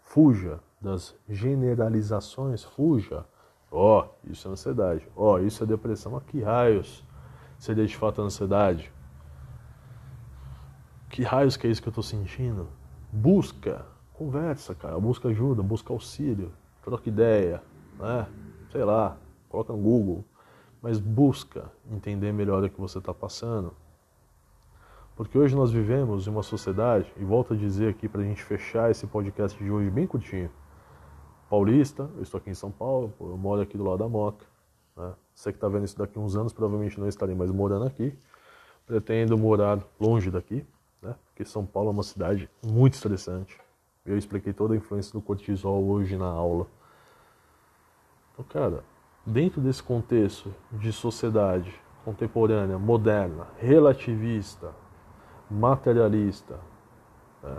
Fuja 0.01 0.60
das 0.82 1.15
generalizações, 1.27 2.63
fuja. 2.63 3.25
Ó, 3.70 4.06
oh, 4.06 4.32
isso 4.32 4.48
é 4.48 4.51
ansiedade. 4.51 5.08
Ó, 5.15 5.34
oh, 5.34 5.39
isso 5.39 5.63
é 5.63 5.67
depressão. 5.67 6.15
Ah, 6.15 6.22
que 6.22 6.41
raios 6.41 7.03
seria 7.58 7.86
de 7.86 7.96
fato 7.96 8.22
ansiedade? 8.22 8.91
Que 11.10 11.24
raios 11.24 11.58
que 11.58 11.67
é 11.67 11.70
isso 11.70 11.82
que 11.82 11.88
eu 11.88 11.91
estou 11.91 12.03
sentindo? 12.03 12.70
Busca, 13.12 13.86
conversa, 14.13 14.74
cara. 14.74 15.00
Busca 15.00 15.27
ajuda, 15.29 15.62
busca 15.62 15.91
auxílio, 15.91 16.53
troca 16.82 17.10
ideia, 17.10 17.62
né? 18.00 18.27
Sei 18.72 18.84
lá, 18.84 19.17
coloca 19.50 19.74
no 19.74 19.79
Google. 19.79 20.24
Mas 20.82 21.00
busca 21.00 21.72
entender 21.89 22.32
melhor 22.32 22.63
o 22.63 22.70
que 22.70 22.79
você 22.79 23.00
está 23.00 23.13
passando. 23.13 23.74
Porque 25.18 25.36
hoje 25.36 25.56
nós 25.56 25.72
vivemos 25.72 26.28
em 26.28 26.30
uma 26.30 26.44
sociedade, 26.44 27.12
e 27.18 27.26
volto 27.26 27.56
a 27.56 27.58
dizer 27.58 27.90
aqui 27.90 28.08
para 28.08 28.22
a 28.22 28.24
gente 28.24 28.44
fechar 28.44 28.92
esse 28.92 29.08
podcast 29.08 29.58
de 29.58 29.72
hoje 29.72 29.90
bem 29.90 30.06
curtinho. 30.06 30.52
Paulista, 31.50 32.08
eu 32.16 32.22
estou 32.22 32.38
aqui 32.38 32.52
em 32.52 32.54
São 32.54 32.70
Paulo, 32.70 33.12
eu 33.20 33.36
moro 33.36 33.60
aqui 33.60 33.76
do 33.76 33.84
lado 33.84 33.98
da 33.98 34.08
Moca. 34.08 34.46
Né? 34.96 35.12
Você 35.34 35.52
que 35.52 35.58
está 35.58 35.68
vendo 35.68 35.86
isso 35.86 35.98
daqui 35.98 36.20
uns 36.20 36.36
anos, 36.36 36.54
provavelmente 36.54 37.00
não 37.00 37.08
estarei 37.08 37.34
mais 37.34 37.50
morando 37.50 37.86
aqui. 37.86 38.16
Pretendo 38.86 39.36
morar 39.40 39.80
longe 40.00 40.30
daqui, 40.30 40.64
né? 41.02 41.16
porque 41.26 41.44
São 41.44 41.66
Paulo 41.66 41.90
é 41.90 41.94
uma 41.94 42.04
cidade 42.04 42.48
muito 42.64 42.94
estressante. 42.94 43.60
Eu 44.06 44.20
expliquei 44.20 44.54
toda 44.54 44.76
a 44.76 44.78
influência 44.78 45.14
do 45.14 45.22
cortisol 45.22 45.84
hoje 45.84 46.16
na 46.16 46.28
aula. 46.28 46.68
Então, 48.34 48.46
cara, 48.48 48.84
dentro 49.26 49.60
desse 49.62 49.82
contexto 49.82 50.54
de 50.72 50.94
sociedade 50.94 51.74
contemporânea, 52.06 52.78
moderna, 52.78 53.48
relativista, 53.58 54.76
materialista. 55.50 56.60
É. 57.44 57.58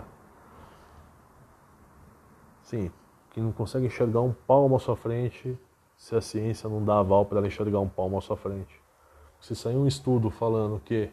Sim, 2.63 2.91
que 3.31 3.39
não 3.39 3.51
consegue 3.51 3.87
enxergar 3.87 4.21
um 4.21 4.33
palmo 4.33 4.75
à 4.75 4.79
sua 4.79 4.95
frente 4.95 5.57
se 5.97 6.15
a 6.15 6.21
ciência 6.21 6.69
não 6.69 6.83
dá 6.83 6.99
aval 6.99 7.25
para 7.25 7.39
ela 7.39 7.47
enxergar 7.47 7.79
um 7.79 7.89
palmo 7.89 8.17
à 8.17 8.21
sua 8.21 8.37
frente. 8.37 8.79
Se 9.39 9.55
sair 9.55 9.75
um 9.75 9.87
estudo 9.87 10.29
falando 10.29 10.79
que 10.79 11.09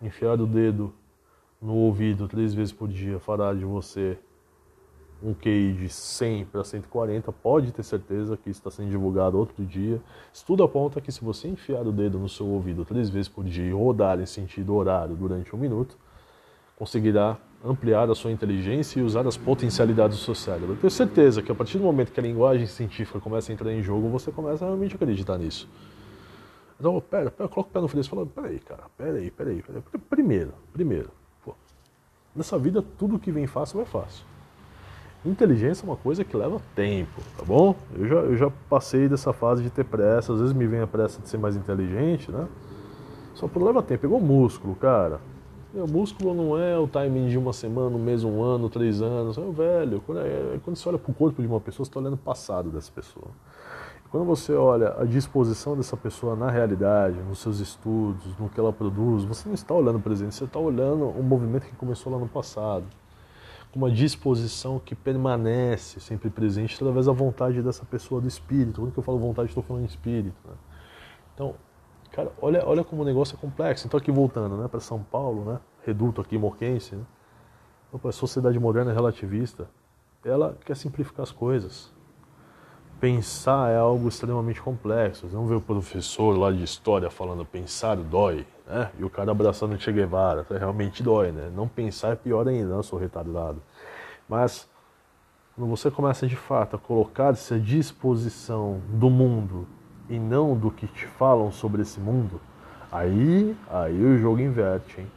enfiar 0.00 0.40
o 0.40 0.46
dedo 0.46 0.92
no 1.60 1.74
ouvido 1.74 2.28
três 2.28 2.52
vezes 2.52 2.72
por 2.72 2.88
dia 2.88 3.18
fará 3.18 3.54
de 3.54 3.64
você 3.64 4.18
um 5.22 5.32
QI 5.32 5.72
de 5.72 5.88
100 5.88 6.46
para 6.46 6.64
140, 6.64 7.30
pode 7.32 7.72
ter 7.72 7.82
certeza 7.82 8.36
que 8.36 8.50
está 8.50 8.70
sendo 8.70 8.90
divulgado 8.90 9.38
outro 9.38 9.64
dia. 9.64 10.00
Estudo 10.32 10.62
aponta 10.62 11.00
que 11.00 11.12
se 11.12 11.24
você 11.24 11.48
enfiar 11.48 11.86
o 11.86 11.92
dedo 11.92 12.18
no 12.18 12.28
seu 12.28 12.46
ouvido 12.46 12.84
três 12.84 13.08
vezes 13.08 13.28
por 13.28 13.44
dia 13.44 13.64
e 13.64 13.72
rodar 13.72 14.20
em 14.20 14.26
sentido 14.26 14.74
horário 14.74 15.14
durante 15.14 15.54
um 15.54 15.58
minuto, 15.58 15.96
conseguirá 16.76 17.38
ampliar 17.64 18.10
a 18.10 18.14
sua 18.14 18.32
inteligência 18.32 18.98
e 18.98 19.02
usar 19.02 19.26
as 19.26 19.36
potencialidades 19.36 20.18
do 20.18 20.24
seu 20.24 20.34
cérebro. 20.34 20.72
Eu 20.72 20.76
tenho 20.76 20.90
certeza 20.90 21.40
que 21.40 21.52
a 21.52 21.54
partir 21.54 21.78
do 21.78 21.84
momento 21.84 22.10
que 22.10 22.18
a 22.18 22.22
linguagem 22.22 22.66
científica 22.66 23.20
começa 23.20 23.52
a 23.52 23.54
entrar 23.54 23.72
em 23.72 23.80
jogo, 23.80 24.08
você 24.08 24.32
começa 24.32 24.64
a 24.64 24.68
realmente 24.68 24.96
acreditar 24.96 25.38
nisso. 25.38 25.68
Então, 26.80 27.00
pera, 27.00 27.30
pera 27.30 27.48
coloca 27.48 27.70
o 27.70 27.72
pé 27.72 27.80
no 27.80 27.86
freio 27.86 28.04
e 28.04 28.08
fala, 28.08 28.26
peraí, 28.26 28.58
cara, 28.58 28.82
peraí, 28.98 29.30
peraí, 29.30 29.62
peraí. 29.62 29.82
Primeiro, 30.10 30.52
primeiro, 30.72 31.10
pô, 31.44 31.54
nessa 32.34 32.58
vida 32.58 32.82
tudo 32.98 33.20
que 33.20 33.30
vem 33.30 33.46
fácil 33.46 33.76
vai 33.76 33.86
fácil. 33.86 34.31
Inteligência 35.24 35.84
é 35.84 35.88
uma 35.88 35.96
coisa 35.96 36.24
que 36.24 36.36
leva 36.36 36.60
tempo, 36.74 37.20
tá 37.38 37.44
bom? 37.44 37.76
Eu 37.94 38.08
já, 38.08 38.16
eu 38.16 38.36
já 38.36 38.52
passei 38.68 39.08
dessa 39.08 39.32
fase 39.32 39.62
de 39.62 39.70
ter 39.70 39.84
pressa, 39.84 40.32
às 40.32 40.40
vezes 40.40 40.52
me 40.52 40.66
vem 40.66 40.80
a 40.80 40.86
pressa 40.86 41.22
de 41.22 41.28
ser 41.28 41.38
mais 41.38 41.54
inteligente, 41.54 42.30
né? 42.30 42.48
Só 43.34 43.46
por 43.46 43.62
leva 43.62 43.82
tempo, 43.82 44.04
igual 44.04 44.20
músculo, 44.20 44.74
cara. 44.74 45.20
O 45.74 45.86
músculo 45.86 46.34
não 46.34 46.58
é 46.58 46.76
o 46.78 46.86
timing 46.86 47.28
de 47.28 47.38
uma 47.38 47.52
semana, 47.52 47.96
um 47.96 48.02
mês, 48.02 48.24
um 48.24 48.42
ano, 48.42 48.68
três 48.68 49.00
anos. 49.00 49.38
É 49.38 49.40
velho. 49.40 50.02
Quando, 50.04 50.20
é, 50.20 50.60
quando 50.62 50.76
você 50.76 50.86
olha 50.86 50.98
para 50.98 51.10
o 51.10 51.14
corpo 51.14 51.40
de 51.40 51.48
uma 51.48 51.60
pessoa, 51.60 51.84
você 51.84 51.88
está 51.88 51.98
olhando 51.98 52.14
o 52.14 52.18
passado 52.18 52.68
dessa 52.68 52.92
pessoa. 52.92 53.28
Quando 54.10 54.26
você 54.26 54.52
olha 54.52 54.94
a 54.98 55.04
disposição 55.06 55.74
dessa 55.74 55.96
pessoa 55.96 56.36
na 56.36 56.50
realidade, 56.50 57.16
nos 57.26 57.38
seus 57.38 57.58
estudos, 57.60 58.36
no 58.38 58.50
que 58.50 58.60
ela 58.60 58.70
produz, 58.70 59.24
você 59.24 59.48
não 59.48 59.54
está 59.54 59.72
olhando 59.72 59.96
o 59.96 60.00
presente, 60.02 60.34
você 60.34 60.44
está 60.44 60.58
olhando 60.58 61.06
um 61.06 61.22
movimento 61.22 61.64
que 61.64 61.74
começou 61.76 62.12
lá 62.12 62.18
no 62.18 62.28
passado. 62.28 62.84
Uma 63.74 63.90
disposição 63.90 64.78
que 64.78 64.94
permanece 64.94 65.98
sempre 65.98 66.28
presente 66.28 66.74
através 66.74 67.06
da 67.06 67.12
vontade 67.12 67.62
dessa 67.62 67.84
pessoa 67.84 68.20
do 68.20 68.28
espírito. 68.28 68.82
Quando 68.82 68.92
eu 68.96 69.02
falo 69.02 69.18
vontade, 69.18 69.48
estou 69.48 69.62
falando 69.62 69.86
espírito. 69.86 70.36
Né? 70.46 70.54
Então, 71.34 71.54
Cara, 72.12 72.30
olha, 72.42 72.62
olha 72.66 72.84
como 72.84 73.00
o 73.00 73.04
negócio 73.04 73.34
é 73.36 73.38
complexo. 73.40 73.86
Então 73.86 73.98
aqui 73.98 74.12
voltando, 74.12 74.56
né, 74.56 74.68
para 74.68 74.80
São 74.80 75.02
Paulo, 75.02 75.50
né, 75.50 75.58
reduto 75.84 76.20
aqui 76.20 76.36
moquense, 76.36 76.94
né, 76.94 77.04
a 78.04 78.12
sociedade 78.12 78.58
moderna 78.60 78.90
é 78.90 78.94
relativista, 78.94 79.68
ela 80.22 80.56
quer 80.64 80.76
simplificar 80.76 81.22
as 81.22 81.32
coisas. 81.32 81.90
Pensar 83.00 83.70
é 83.70 83.78
algo 83.78 84.08
extremamente 84.08 84.60
complexo. 84.60 85.28
Você 85.28 85.34
não 85.34 85.46
vê 85.46 85.54
o 85.54 85.60
professor 85.60 86.38
lá 86.38 86.52
de 86.52 86.62
história 86.62 87.10
falando 87.10 87.44
pensar 87.44 87.96
dói, 87.96 88.46
né? 88.66 88.90
E 88.98 89.04
o 89.04 89.10
cara 89.10 89.30
abraçando 89.30 89.74
o 89.74 89.80
Che 89.80 89.92
Guevara, 89.92 90.46
realmente 90.50 91.02
dói, 91.02 91.32
né? 91.32 91.50
Não 91.54 91.68
pensar 91.68 92.12
é 92.12 92.16
pior 92.16 92.46
ainda, 92.48 92.70
né? 92.70 92.76
eu 92.76 92.82
sou 92.82 92.98
retardado. 92.98 93.62
Mas 94.28 94.68
quando 95.54 95.68
você 95.68 95.90
começa 95.90 96.26
de 96.26 96.36
fato 96.36 96.76
a 96.76 96.78
colocar-se 96.78 97.54
à 97.54 97.58
disposição 97.58 98.80
do 98.88 99.10
mundo 99.10 99.66
e 100.08 100.18
não 100.18 100.56
do 100.56 100.70
que 100.70 100.86
te 100.86 101.06
falam 101.06 101.50
sobre 101.50 101.82
esse 101.82 102.00
mundo, 102.00 102.40
aí, 102.90 103.56
aí 103.68 104.04
o 104.04 104.18
jogo 104.18 104.40
inverte, 104.40 105.00
hein? 105.00 105.10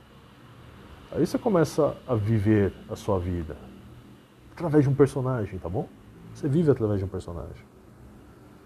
Aí 1.12 1.26
você 1.26 1.38
começa 1.38 1.96
a 2.06 2.16
viver 2.16 2.74
a 2.90 2.96
sua 2.96 3.20
vida 3.20 3.56
através 4.52 4.84
de 4.84 4.90
um 4.90 4.94
personagem, 4.94 5.60
tá 5.60 5.70
bom? 5.70 5.88
Você 6.34 6.50
vive 6.50 6.72
através 6.72 7.00
de 7.00 7.06
um 7.06 7.08
personagem. 7.08 7.64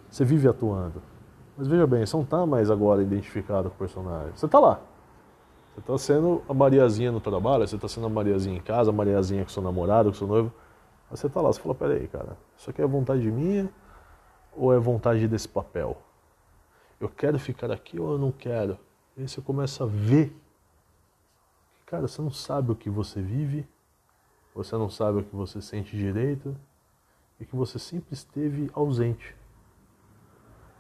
Você 0.10 0.26
vive 0.26 0.48
atuando. 0.48 1.02
Mas 1.60 1.68
veja 1.68 1.86
bem, 1.86 2.06
você 2.06 2.16
não 2.16 2.24
está 2.24 2.46
mais 2.46 2.72
agora 2.72 3.02
identificado 3.02 3.70
com 3.70 3.76
o 3.76 3.78
personagem. 3.78 4.32
Você 4.34 4.46
está 4.46 4.60
lá. 4.60 4.80
Você 5.74 5.80
está 5.82 5.98
sendo 5.98 6.42
a 6.48 6.54
Mariazinha 6.54 7.12
no 7.12 7.20
trabalho, 7.20 7.68
você 7.68 7.76
está 7.76 7.90
sendo 7.90 8.08
a 8.08 8.10
Mariazinha 8.10 8.56
em 8.56 8.62
casa, 8.62 8.92
a 8.92 8.94
Mariazinha 8.94 9.44
com 9.44 9.50
seu 9.50 9.62
namorado, 9.62 10.08
com 10.10 10.16
seu 10.16 10.26
noivo. 10.26 10.54
Mas 11.12 11.20
você 11.20 11.28
está 11.28 11.42
lá, 11.42 11.52
você 11.52 11.60
fala, 11.60 11.76
peraí, 11.76 12.08
cara, 12.08 12.38
isso 12.58 12.70
aqui 12.70 12.82
é 12.82 12.88
vontade 12.88 13.30
minha 13.30 13.70
ou 14.56 14.74
é 14.74 14.80
vontade 14.80 15.28
desse 15.28 15.50
papel? 15.50 15.98
eu 16.98 17.10
quero 17.10 17.38
ficar 17.38 17.70
aqui 17.72 18.00
ou 18.00 18.14
eu 18.14 18.18
não 18.18 18.32
quero. 18.32 18.80
E 19.18 19.22
aí 19.22 19.28
você 19.28 19.42
começa 19.42 19.84
a 19.84 19.88
ver. 19.88 20.34
Cara, 21.86 22.08
você 22.08 22.22
não 22.22 22.32
sabe 22.32 22.72
o 22.72 22.76
que 22.76 22.90
você 22.90 23.22
vive, 23.22 23.68
você 24.56 24.78
não 24.78 24.90
sabe 24.90 25.20
o 25.20 25.24
que 25.26 25.36
você 25.36 25.62
sente 25.62 25.98
direito 25.98 26.56
e 27.38 27.46
que 27.46 27.54
você 27.54 27.78
sempre 27.78 28.14
esteve 28.14 28.72
ausente. 28.74 29.36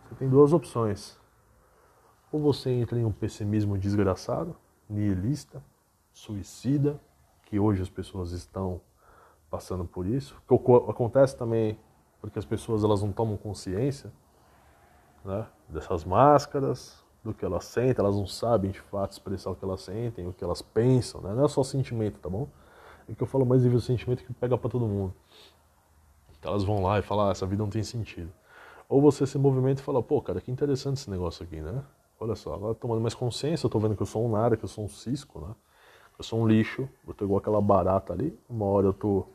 Você 0.09 0.15
tem 0.15 0.27
duas 0.27 0.53
opções. 0.53 1.19
Ou 2.31 2.39
você 2.39 2.71
entra 2.71 2.97
em 2.97 3.05
um 3.05 3.11
pessimismo 3.11 3.77
desgraçado, 3.77 4.55
nihilista, 4.89 5.63
suicida, 6.11 6.99
que 7.45 7.59
hoje 7.59 7.83
as 7.83 7.89
pessoas 7.89 8.31
estão 8.31 8.81
passando 9.51 9.85
por 9.85 10.07
isso, 10.07 10.35
que 10.47 10.53
acontece 10.89 11.37
também 11.37 11.79
porque 12.19 12.39
as 12.39 12.45
pessoas 12.45 12.83
elas 12.83 13.01
não 13.01 13.11
tomam 13.11 13.37
consciência 13.37 14.11
né, 15.23 15.45
dessas 15.67 16.03
máscaras, 16.03 17.03
do 17.23 17.33
que 17.33 17.45
elas 17.45 17.65
sentem, 17.65 18.03
elas 18.03 18.15
não 18.15 18.25
sabem 18.25 18.71
de 18.71 18.79
fato 18.79 19.11
expressar 19.11 19.51
o 19.51 19.55
que 19.55 19.63
elas 19.63 19.81
sentem, 19.81 20.27
o 20.27 20.33
que 20.33 20.43
elas 20.43 20.61
pensam, 20.61 21.21
né? 21.21 21.33
não 21.33 21.45
é 21.45 21.47
só 21.47 21.63
sentimento, 21.63 22.19
tá 22.19 22.29
bom? 22.29 22.47
É 23.07 23.13
que 23.13 23.21
eu 23.21 23.27
falo 23.27 23.45
mais 23.45 23.63
nível 23.63 23.79
sentimento 23.79 24.23
que 24.23 24.33
pega 24.33 24.57
para 24.57 24.69
todo 24.69 24.87
mundo. 24.87 25.13
Então 26.37 26.51
elas 26.51 26.63
vão 26.63 26.81
lá 26.81 26.97
e 26.99 27.01
falam, 27.01 27.27
ah, 27.27 27.31
essa 27.31 27.45
vida 27.45 27.61
não 27.61 27.69
tem 27.69 27.83
sentido. 27.83 28.31
Ou 28.89 28.99
você 28.99 29.27
se 29.27 29.37
movimenta 29.37 29.81
e 29.81 29.83
fala, 29.85 30.01
pô, 30.01 30.19
cara, 30.19 30.41
que 30.41 30.51
interessante 30.51 30.97
esse 30.97 31.11
negócio 31.11 31.43
aqui, 31.43 31.61
né? 31.61 31.83
Olha 32.19 32.33
só, 32.33 32.55
agora 32.55 32.73
tomando 32.73 32.99
mais 32.99 33.13
consciência, 33.13 33.67
eu 33.67 33.69
tô 33.69 33.77
vendo 33.77 33.95
que 33.95 34.01
eu 34.01 34.05
sou 34.07 34.25
um 34.25 34.31
nada, 34.31 34.57
que 34.57 34.65
eu 34.65 34.67
sou 34.67 34.83
um 34.83 34.89
cisco, 34.89 35.39
né? 35.39 35.53
Eu 36.17 36.23
sou 36.23 36.41
um 36.41 36.47
lixo, 36.47 36.89
eu 37.07 37.13
tô 37.13 37.23
igual 37.23 37.37
aquela 37.37 37.61
barata 37.61 38.11
ali. 38.11 38.37
Uma 38.49 38.65
hora 38.65 38.87
eu 38.87 38.93
tô 38.93 39.27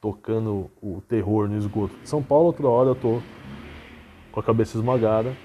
tocando 0.00 0.68
o 0.82 1.00
terror 1.02 1.48
no 1.48 1.56
esgoto 1.56 1.96
de 1.98 2.08
São 2.08 2.20
Paulo, 2.20 2.46
outra 2.46 2.66
hora 2.66 2.88
eu 2.88 2.94
tô 2.96 3.22
com 4.32 4.40
a 4.40 4.42
cabeça 4.42 4.76
esmagada, 4.76 5.36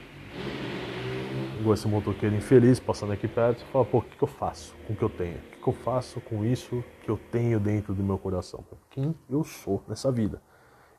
igual 1.59 1.75
esse 1.75 1.87
motoqueiro 1.87 2.35
infeliz 2.35 2.79
passando 2.79 3.13
aqui 3.13 3.27
perto, 3.27 3.61
e 3.61 3.71
fala, 3.71 3.85
pô, 3.85 3.99
o 3.99 4.01
que, 4.01 4.17
que 4.17 4.23
eu 4.23 4.27
faço 4.27 4.75
com 4.87 4.93
o 4.93 4.95
que 4.95 5.03
eu 5.03 5.09
tenho? 5.09 5.37
O 5.37 5.41
que, 5.51 5.57
que 5.61 5.67
eu 5.67 5.73
faço 5.73 6.19
com 6.19 6.43
isso 6.43 6.83
que 7.03 7.11
eu 7.11 7.19
tenho 7.31 7.59
dentro 7.59 7.93
do 7.93 8.01
meu 8.01 8.17
coração? 8.17 8.65
Quem 8.89 9.13
eu 9.29 9.43
sou 9.43 9.83
nessa 9.87 10.11
vida? 10.11 10.41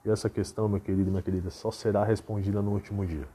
E 0.06 0.10
essa 0.10 0.30
questão, 0.30 0.68
meu 0.68 0.78
querido 0.78 1.08
e 1.08 1.10
minha 1.10 1.22
querida, 1.22 1.50
só 1.50 1.72
será 1.72 2.04
respondida 2.04 2.62
no 2.62 2.70
último 2.70 3.04
dia. 3.04 3.26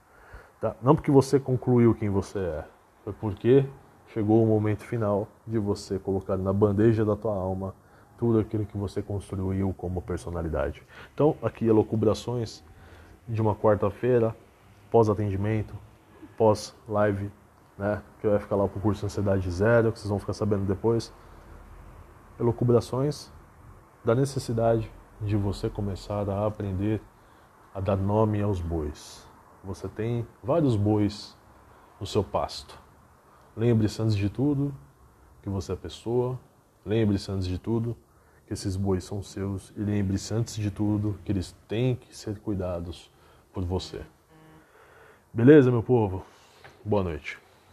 Tá? 0.61 0.73
Não 0.81 0.95
porque 0.95 1.11
você 1.11 1.37
concluiu 1.37 1.93
quem 1.93 2.09
você 2.09 2.39
é, 2.39 2.63
foi 3.03 3.11
porque 3.11 3.65
chegou 4.07 4.41
o 4.41 4.47
momento 4.47 4.85
final 4.85 5.27
de 5.45 5.59
você 5.59 5.99
colocar 5.99 6.37
na 6.37 6.53
bandeja 6.53 7.03
da 7.03 7.13
tua 7.13 7.35
alma 7.35 7.75
tudo 8.17 8.39
aquilo 8.39 8.65
que 8.65 8.77
você 8.77 9.01
construiu 9.01 9.73
como 9.77 10.01
personalidade. 10.01 10.81
Então, 11.13 11.35
aqui 11.43 11.67
é 11.67 11.73
Locubrações 11.73 12.63
de 13.27 13.41
uma 13.41 13.53
quarta-feira, 13.53 14.33
pós-atendimento, 14.89 15.73
pós-live, 16.37 17.29
né? 17.77 18.01
Que 18.21 18.27
vai 18.27 18.39
ficar 18.39 18.55
lá 18.55 18.65
pro 18.65 18.79
curso 18.79 19.05
Ansiedade 19.05 19.49
Zero, 19.51 19.91
que 19.91 19.99
vocês 19.99 20.09
vão 20.09 20.19
ficar 20.19 20.33
sabendo 20.33 20.63
depois. 20.65 21.11
Elucubrações 22.39 23.29
da 24.05 24.15
necessidade 24.15 24.89
de 25.23 25.35
você 25.35 25.69
começar 25.69 26.27
a 26.29 26.47
aprender 26.47 27.01
a 27.73 27.79
dar 27.79 27.95
nome 27.95 28.41
aos 28.41 28.59
bois. 28.59 29.25
Você 29.63 29.87
tem 29.87 30.27
vários 30.43 30.75
bois 30.75 31.37
no 31.99 32.05
seu 32.05 32.23
pasto. 32.23 32.77
Lembre-se 33.55 34.01
antes 34.01 34.15
de 34.15 34.29
tudo 34.29 34.73
que 35.41 35.49
você 35.49 35.73
é 35.73 35.75
pessoa. 35.75 36.39
Lembre-se 36.85 37.31
antes 37.31 37.47
de 37.47 37.57
tudo 37.57 37.95
que 38.47 38.53
esses 38.53 38.75
bois 38.75 39.03
são 39.03 39.21
seus. 39.21 39.71
E 39.77 39.81
lembre-se 39.81 40.33
antes 40.33 40.55
de 40.55 40.71
tudo 40.71 41.19
que 41.23 41.31
eles 41.31 41.55
têm 41.67 41.95
que 41.95 42.15
ser 42.15 42.39
cuidados 42.39 43.11
por 43.53 43.63
você. 43.63 44.01
Beleza, 45.33 45.71
meu 45.71 45.83
povo? 45.83 46.25
Boa 46.83 47.03
noite. 47.03 47.40